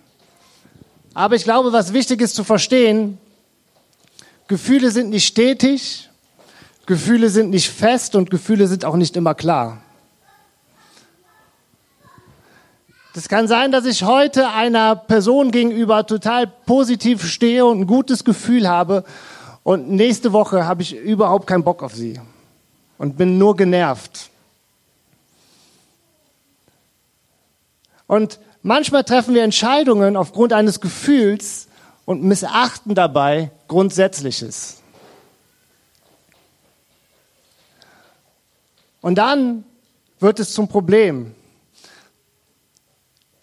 Aber 1.14 1.36
ich 1.36 1.44
glaube, 1.44 1.72
was 1.72 1.92
wichtig 1.92 2.20
ist 2.22 2.34
zu 2.34 2.44
verstehen, 2.44 3.18
Gefühle 4.48 4.90
sind 4.90 5.10
nicht 5.10 5.26
stetig, 5.26 6.08
Gefühle 6.86 7.28
sind 7.28 7.50
nicht 7.50 7.70
fest 7.70 8.16
und 8.16 8.30
Gefühle 8.30 8.66
sind 8.66 8.84
auch 8.84 8.96
nicht 8.96 9.16
immer 9.16 9.34
klar. 9.34 9.82
Das 13.12 13.28
kann 13.28 13.48
sein, 13.48 13.72
dass 13.72 13.86
ich 13.86 14.04
heute 14.04 14.50
einer 14.50 14.94
Person 14.94 15.50
gegenüber 15.50 16.06
total 16.06 16.46
positiv 16.46 17.24
stehe 17.24 17.66
und 17.66 17.80
ein 17.80 17.86
gutes 17.88 18.22
Gefühl 18.22 18.68
habe 18.68 19.04
und 19.64 19.90
nächste 19.90 20.32
Woche 20.32 20.64
habe 20.64 20.82
ich 20.82 20.94
überhaupt 20.94 21.48
keinen 21.48 21.64
Bock 21.64 21.82
auf 21.82 21.94
sie 21.94 22.20
und 22.98 23.16
bin 23.16 23.36
nur 23.36 23.56
genervt. 23.56 24.30
Und 28.06 28.38
manchmal 28.62 29.02
treffen 29.02 29.34
wir 29.34 29.42
Entscheidungen 29.42 30.16
aufgrund 30.16 30.52
eines 30.52 30.80
Gefühls 30.80 31.66
und 32.04 32.22
missachten 32.22 32.94
dabei 32.94 33.50
Grundsätzliches. 33.66 34.78
Und 39.00 39.16
dann 39.16 39.64
wird 40.20 40.38
es 40.38 40.52
zum 40.52 40.68
Problem. 40.68 41.34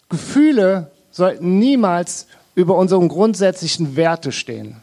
Gefühle 0.08 0.90
sollten 1.10 1.58
niemals 1.58 2.26
über 2.54 2.76
unseren 2.76 3.08
grundsätzlichen 3.08 3.96
Werte 3.96 4.32
stehen. 4.32 4.76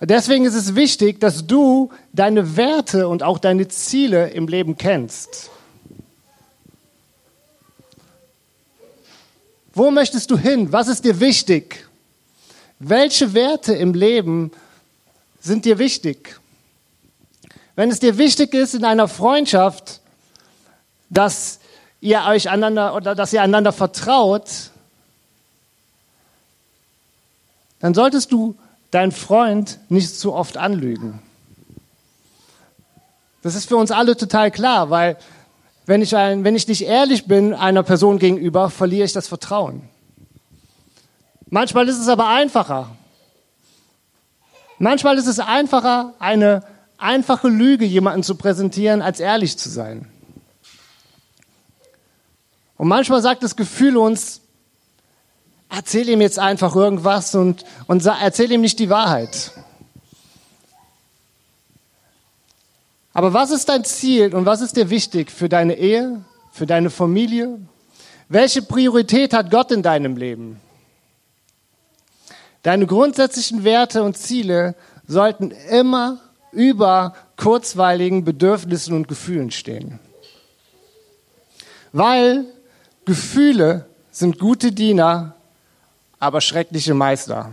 Deswegen 0.00 0.46
ist 0.46 0.54
es 0.54 0.74
wichtig, 0.74 1.20
dass 1.20 1.46
du 1.46 1.90
deine 2.12 2.56
Werte 2.56 3.08
und 3.08 3.22
auch 3.22 3.38
deine 3.38 3.68
Ziele 3.68 4.30
im 4.30 4.48
Leben 4.48 4.78
kennst. 4.78 5.50
Wo 9.74 9.90
möchtest 9.90 10.30
du 10.30 10.38
hin? 10.38 10.72
Was 10.72 10.88
ist 10.88 11.04
dir 11.04 11.20
wichtig? 11.20 11.86
Welche 12.78 13.34
Werte 13.34 13.74
im 13.74 13.92
Leben 13.92 14.52
sind 15.40 15.64
dir 15.66 15.78
wichtig? 15.78 16.40
Wenn 17.76 17.90
es 17.90 18.00
dir 18.00 18.16
wichtig 18.18 18.54
ist 18.54 18.74
in 18.74 18.84
einer 18.84 19.06
Freundschaft, 19.06 20.00
dass 21.10 21.59
ihr 22.00 22.22
euch 22.28 22.48
einander 22.48 22.94
oder 22.94 23.14
dass 23.14 23.32
ihr 23.32 23.42
einander 23.42 23.72
vertraut, 23.72 24.70
dann 27.80 27.94
solltest 27.94 28.32
du 28.32 28.56
deinen 28.90 29.12
Freund 29.12 29.78
nicht 29.88 30.18
zu 30.18 30.32
oft 30.32 30.56
anlügen. 30.56 31.20
Das 33.42 33.54
ist 33.54 33.68
für 33.68 33.76
uns 33.76 33.90
alle 33.90 34.16
total 34.16 34.50
klar, 34.50 34.90
weil 34.90 35.16
wenn 35.86 36.02
ich, 36.02 36.14
ein, 36.14 36.44
wenn 36.44 36.54
ich 36.54 36.68
nicht 36.68 36.82
ehrlich 36.82 37.26
bin 37.26 37.54
einer 37.54 37.82
Person 37.82 38.18
gegenüber, 38.18 38.70
verliere 38.70 39.06
ich 39.06 39.12
das 39.12 39.28
Vertrauen. 39.28 39.88
Manchmal 41.48 41.88
ist 41.88 41.98
es 41.98 42.08
aber 42.08 42.28
einfacher. 42.28 42.90
Manchmal 44.78 45.18
ist 45.18 45.26
es 45.26 45.40
einfacher, 45.40 46.14
eine 46.18 46.62
einfache 46.96 47.48
Lüge 47.48 47.84
jemanden 47.84 48.22
zu 48.22 48.34
präsentieren, 48.34 49.02
als 49.02 49.20
ehrlich 49.20 49.58
zu 49.58 49.68
sein. 49.68 50.09
Und 52.80 52.88
manchmal 52.88 53.20
sagt 53.20 53.42
das 53.42 53.56
Gefühl 53.56 53.98
uns, 53.98 54.40
erzähl 55.68 56.08
ihm 56.08 56.22
jetzt 56.22 56.38
einfach 56.38 56.74
irgendwas 56.74 57.34
und, 57.34 57.66
und 57.86 58.06
erzähl 58.06 58.50
ihm 58.50 58.62
nicht 58.62 58.78
die 58.78 58.88
Wahrheit. 58.88 59.52
Aber 63.12 63.34
was 63.34 63.50
ist 63.50 63.68
dein 63.68 63.84
Ziel 63.84 64.34
und 64.34 64.46
was 64.46 64.62
ist 64.62 64.78
dir 64.78 64.88
wichtig 64.88 65.30
für 65.30 65.50
deine 65.50 65.76
Ehe, 65.76 66.24
für 66.52 66.64
deine 66.64 66.88
Familie? 66.88 67.58
Welche 68.30 68.62
Priorität 68.62 69.34
hat 69.34 69.50
Gott 69.50 69.72
in 69.72 69.82
deinem 69.82 70.16
Leben? 70.16 70.58
Deine 72.62 72.86
grundsätzlichen 72.86 73.62
Werte 73.62 74.02
und 74.02 74.16
Ziele 74.16 74.74
sollten 75.06 75.50
immer 75.50 76.18
über 76.50 77.14
kurzweiligen 77.36 78.24
Bedürfnissen 78.24 78.94
und 78.94 79.06
Gefühlen 79.06 79.50
stehen. 79.50 80.00
Weil 81.92 82.46
Gefühle 83.04 83.86
sind 84.10 84.38
gute 84.38 84.72
Diener, 84.72 85.34
aber 86.18 86.40
schreckliche 86.40 86.94
Meister. 86.94 87.50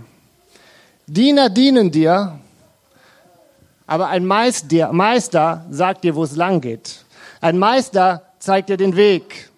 Diener 1.07 1.49
dienen 1.49 1.91
dir, 1.91 2.39
aber 3.85 4.09
ein 4.09 4.25
Meister 4.25 5.65
sagt 5.69 6.03
dir, 6.03 6.15
wo 6.15 6.23
es 6.23 6.35
lang 6.35 6.59
geht. 6.59 7.05
Ein 7.39 7.57
Meister 7.57 8.23
zeigt 8.39 8.69
dir 8.69 8.77
den 8.77 8.95
Weg. 8.95 9.49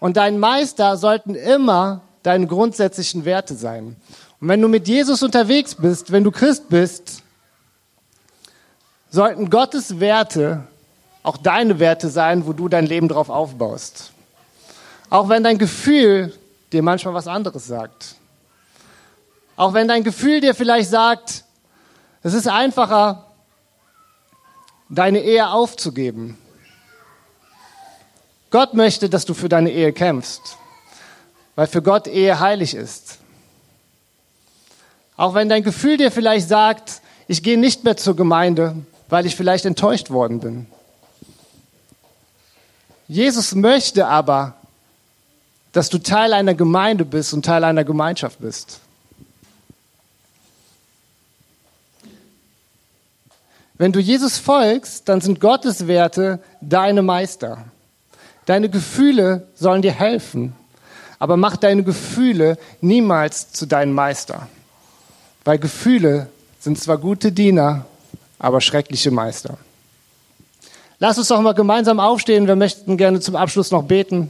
Und 0.00 0.16
dein 0.16 0.38
Meister 0.38 0.96
sollten 0.96 1.34
immer 1.34 2.02
deine 2.22 2.46
grundsätzlichen 2.46 3.24
Werte 3.24 3.54
sein. 3.54 3.96
Und 4.40 4.48
wenn 4.48 4.60
du 4.60 4.68
mit 4.68 4.86
Jesus 4.86 5.22
unterwegs 5.22 5.74
bist, 5.74 6.12
wenn 6.12 6.24
du 6.24 6.30
Christ 6.30 6.68
bist, 6.68 7.22
sollten 9.10 9.48
Gottes 9.50 9.98
Werte 9.98 10.66
auch 11.22 11.36
deine 11.36 11.78
Werte 11.78 12.08
sein, 12.08 12.46
wo 12.46 12.52
du 12.52 12.68
dein 12.68 12.86
Leben 12.86 13.08
drauf 13.08 13.28
aufbaust. 13.28 14.12
Auch 15.10 15.28
wenn 15.28 15.42
dein 15.42 15.58
Gefühl 15.58 16.32
dir 16.72 16.82
manchmal 16.82 17.14
was 17.14 17.26
anderes 17.26 17.66
sagt. 17.66 18.16
Auch 19.56 19.74
wenn 19.74 19.88
dein 19.88 20.04
Gefühl 20.04 20.40
dir 20.40 20.54
vielleicht 20.54 20.90
sagt, 20.90 21.44
es 22.22 22.34
ist 22.34 22.46
einfacher, 22.46 23.24
deine 24.88 25.20
Ehe 25.20 25.48
aufzugeben. 25.50 26.38
Gott 28.50 28.74
möchte, 28.74 29.08
dass 29.10 29.24
du 29.24 29.34
für 29.34 29.48
deine 29.48 29.70
Ehe 29.70 29.92
kämpfst, 29.92 30.56
weil 31.54 31.66
für 31.66 31.82
Gott 31.82 32.06
Ehe 32.06 32.40
heilig 32.40 32.74
ist. 32.74 33.18
Auch 35.16 35.34
wenn 35.34 35.48
dein 35.48 35.62
Gefühl 35.62 35.96
dir 35.96 36.10
vielleicht 36.10 36.48
sagt, 36.48 37.02
ich 37.26 37.42
gehe 37.42 37.58
nicht 37.58 37.84
mehr 37.84 37.96
zur 37.96 38.16
Gemeinde, 38.16 38.76
weil 39.08 39.26
ich 39.26 39.36
vielleicht 39.36 39.66
enttäuscht 39.66 40.10
worden 40.10 40.40
bin. 40.40 40.66
Jesus 43.08 43.54
möchte 43.54 44.06
aber, 44.06 44.54
dass 45.72 45.88
du 45.88 45.98
Teil 45.98 46.34
einer 46.34 46.54
Gemeinde 46.54 47.04
bist 47.04 47.32
und 47.32 47.44
Teil 47.44 47.64
einer 47.64 47.84
Gemeinschaft 47.84 48.38
bist. 48.40 48.80
Wenn 53.78 53.92
du 53.92 54.00
Jesus 54.00 54.38
folgst, 54.38 55.08
dann 55.08 55.20
sind 55.20 55.40
Gottes 55.40 55.86
Werte 55.86 56.40
deine 56.60 57.00
Meister. 57.00 57.64
Deine 58.44 58.68
Gefühle 58.68 59.46
sollen 59.54 59.82
dir 59.82 59.92
helfen, 59.92 60.52
aber 61.18 61.36
mach 61.36 61.56
deine 61.56 61.84
Gefühle 61.84 62.58
niemals 62.80 63.52
zu 63.52 63.66
deinem 63.66 63.92
Meister. 63.92 64.48
Weil 65.44 65.58
Gefühle 65.58 66.28
sind 66.58 66.78
zwar 66.78 66.98
gute 66.98 67.30
Diener, 67.30 67.86
aber 68.38 68.60
schreckliche 68.60 69.10
Meister. 69.10 69.58
Lass 71.00 71.16
uns 71.16 71.28
doch 71.28 71.40
mal 71.40 71.54
gemeinsam 71.54 72.00
aufstehen. 72.00 72.48
Wir 72.48 72.56
möchten 72.56 72.96
gerne 72.96 73.20
zum 73.20 73.36
Abschluss 73.36 73.70
noch 73.70 73.84
beten. 73.84 74.28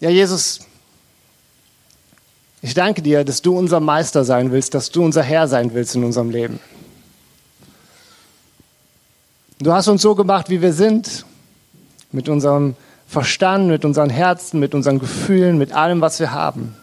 Ja, 0.00 0.08
Jesus, 0.08 0.60
ich 2.62 2.74
danke 2.74 3.02
dir, 3.02 3.22
dass 3.22 3.42
du 3.42 3.56
unser 3.56 3.80
Meister 3.80 4.24
sein 4.24 4.50
willst, 4.50 4.74
dass 4.74 4.90
du 4.90 5.04
unser 5.04 5.22
Herr 5.22 5.46
sein 5.46 5.74
willst 5.74 5.94
in 5.94 6.02
unserem 6.02 6.30
Leben. 6.30 6.58
Du 9.58 9.72
hast 9.72 9.88
uns 9.88 10.00
so 10.00 10.14
gemacht, 10.14 10.48
wie 10.48 10.62
wir 10.62 10.72
sind, 10.72 11.26
mit 12.12 12.30
unserem 12.30 12.76
Verstand, 13.10 13.66
mit 13.66 13.84
unseren 13.84 14.08
Herzen, 14.08 14.60
mit 14.60 14.72
unseren 14.72 15.00
Gefühlen, 15.00 15.58
mit 15.58 15.72
allem, 15.72 16.00
was 16.00 16.20
wir 16.20 16.30
haben. 16.30 16.76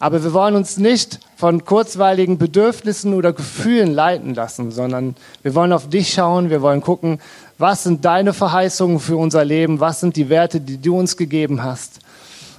Aber 0.00 0.24
wir 0.24 0.32
wollen 0.32 0.56
uns 0.56 0.78
nicht 0.78 1.20
von 1.36 1.64
kurzweiligen 1.64 2.36
Bedürfnissen 2.36 3.14
oder 3.14 3.32
Gefühlen 3.32 3.94
leiten 3.94 4.34
lassen, 4.34 4.72
sondern 4.72 5.14
wir 5.44 5.54
wollen 5.54 5.72
auf 5.72 5.88
dich 5.88 6.12
schauen, 6.12 6.50
wir 6.50 6.60
wollen 6.60 6.80
gucken, 6.80 7.20
was 7.56 7.84
sind 7.84 8.04
deine 8.04 8.32
Verheißungen 8.32 8.98
für 8.98 9.16
unser 9.16 9.44
Leben, 9.44 9.78
was 9.78 10.00
sind 10.00 10.16
die 10.16 10.28
Werte, 10.28 10.60
die 10.60 10.78
du 10.78 10.98
uns 10.98 11.16
gegeben 11.16 11.62
hast. 11.62 12.00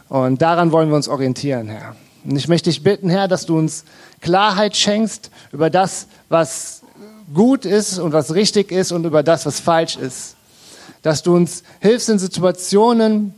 Und 0.08 0.42
daran 0.42 0.72
wollen 0.72 0.88
wir 0.88 0.96
uns 0.96 1.10
orientieren, 1.10 1.68
Herr. 1.68 1.98
Und 2.24 2.38
ich 2.38 2.48
möchte 2.48 2.70
dich 2.70 2.82
bitten, 2.82 3.10
Herr, 3.10 3.28
dass 3.28 3.46
du 3.46 3.58
uns 3.58 3.84
Klarheit 4.22 4.78
schenkst 4.78 5.32
über 5.52 5.70
das, 5.70 6.08
was 6.30 6.82
gut 7.34 7.66
ist 7.66 8.00
und 8.00 8.14
was 8.14 8.34
richtig 8.34 8.72
ist 8.72 8.94
und 8.94 9.04
über 9.04 9.22
das, 9.22 9.46
was 9.46 9.60
falsch 9.60 9.98
ist 9.98 10.35
dass 11.06 11.22
du 11.22 11.36
uns 11.36 11.62
hilfst 11.82 12.10
in 12.10 12.18
Situationen, 12.18 13.36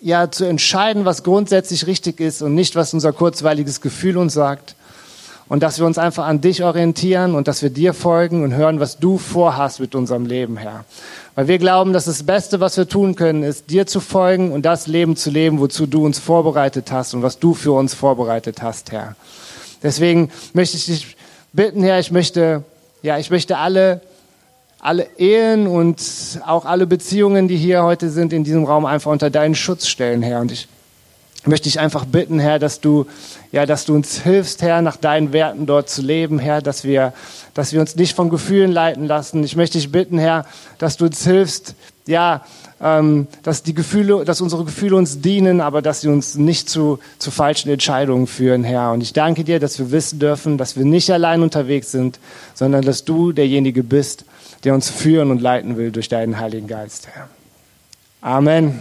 ja, 0.00 0.30
zu 0.30 0.46
entscheiden, 0.46 1.04
was 1.04 1.22
grundsätzlich 1.22 1.86
richtig 1.86 2.20
ist 2.20 2.40
und 2.40 2.54
nicht, 2.54 2.74
was 2.74 2.94
unser 2.94 3.12
kurzweiliges 3.12 3.82
Gefühl 3.82 4.16
uns 4.16 4.32
sagt. 4.32 4.76
Und 5.46 5.62
dass 5.62 5.78
wir 5.78 5.84
uns 5.84 5.98
einfach 5.98 6.24
an 6.24 6.40
dich 6.40 6.64
orientieren 6.64 7.34
und 7.34 7.48
dass 7.48 7.60
wir 7.60 7.68
dir 7.68 7.92
folgen 7.92 8.44
und 8.44 8.54
hören, 8.54 8.80
was 8.80 8.98
du 8.98 9.18
vorhast 9.18 9.80
mit 9.80 9.94
unserem 9.94 10.24
Leben, 10.24 10.56
Herr. 10.56 10.86
Weil 11.34 11.48
wir 11.48 11.58
glauben, 11.58 11.92
dass 11.92 12.06
das 12.06 12.22
Beste, 12.22 12.60
was 12.60 12.78
wir 12.78 12.88
tun 12.88 13.14
können, 13.14 13.42
ist, 13.42 13.68
dir 13.68 13.86
zu 13.86 14.00
folgen 14.00 14.50
und 14.50 14.64
das 14.64 14.86
Leben 14.86 15.16
zu 15.16 15.28
leben, 15.28 15.60
wozu 15.60 15.86
du 15.86 16.06
uns 16.06 16.18
vorbereitet 16.18 16.90
hast 16.90 17.12
und 17.12 17.22
was 17.22 17.38
du 17.38 17.52
für 17.52 17.72
uns 17.72 17.92
vorbereitet 17.92 18.62
hast, 18.62 18.90
Herr. 18.90 19.16
Deswegen 19.82 20.30
möchte 20.54 20.78
ich 20.78 20.86
dich 20.86 21.16
bitten, 21.52 21.82
Herr, 21.82 21.98
ich 21.98 22.10
möchte, 22.10 22.64
ja, 23.02 23.18
ich 23.18 23.30
möchte 23.30 23.58
alle 23.58 24.00
alle 24.80 25.06
Ehen 25.18 25.66
und 25.66 26.00
auch 26.46 26.64
alle 26.64 26.86
Beziehungen, 26.86 27.48
die 27.48 27.56
hier 27.56 27.82
heute 27.82 28.10
sind, 28.10 28.32
in 28.32 28.44
diesem 28.44 28.64
Raum 28.64 28.86
einfach 28.86 29.10
unter 29.10 29.30
deinen 29.30 29.54
Schutz 29.54 29.86
stellen, 29.86 30.22
Herr. 30.22 30.40
Und 30.40 30.52
ich 30.52 30.68
möchte 31.44 31.68
ich 31.68 31.80
einfach 31.80 32.04
bitten, 32.04 32.38
Herr, 32.38 32.58
dass 32.58 32.80
du, 32.80 33.06
ja, 33.52 33.66
dass 33.66 33.84
du 33.84 33.94
uns 33.94 34.22
hilfst, 34.22 34.62
Herr, 34.62 34.82
nach 34.82 34.96
deinen 34.96 35.32
Werten 35.32 35.66
dort 35.66 35.88
zu 35.88 36.02
leben, 36.02 36.38
Herr, 36.38 36.62
dass 36.62 36.84
wir, 36.84 37.12
dass 37.54 37.72
wir 37.72 37.80
uns 37.80 37.96
nicht 37.96 38.14
von 38.14 38.30
Gefühlen 38.30 38.72
leiten 38.72 39.06
lassen. 39.06 39.44
Ich 39.44 39.56
möchte 39.56 39.78
dich 39.78 39.92
bitten, 39.92 40.18
Herr, 40.18 40.46
dass 40.78 40.96
du 40.96 41.06
uns 41.06 41.24
hilfst, 41.24 41.74
ja, 42.06 42.44
ähm, 42.82 43.26
dass 43.42 43.62
die 43.62 43.74
Gefühle, 43.74 44.24
dass 44.24 44.40
unsere 44.40 44.64
Gefühle 44.64 44.96
uns 44.96 45.20
dienen, 45.20 45.60
aber 45.60 45.82
dass 45.82 46.00
sie 46.00 46.08
uns 46.08 46.36
nicht 46.36 46.70
zu, 46.70 46.98
zu 47.18 47.30
falschen 47.30 47.70
Entscheidungen 47.70 48.26
führen, 48.26 48.64
Herr. 48.64 48.92
Und 48.92 49.02
ich 49.02 49.12
danke 49.12 49.44
dir, 49.44 49.60
dass 49.60 49.78
wir 49.78 49.90
wissen 49.90 50.18
dürfen, 50.18 50.56
dass 50.56 50.76
wir 50.76 50.84
nicht 50.86 51.10
allein 51.10 51.42
unterwegs 51.42 51.90
sind, 51.90 52.18
sondern 52.54 52.82
dass 52.82 53.04
du 53.04 53.32
derjenige 53.32 53.82
bist, 53.82 54.24
der 54.64 54.74
uns 54.74 54.90
führen 54.90 55.30
und 55.30 55.40
leiten 55.40 55.76
will 55.76 55.90
durch 55.90 56.08
deinen 56.08 56.38
Heiligen 56.38 56.66
Geist, 56.66 57.08
Herr. 57.08 57.28
Amen. 58.20 58.80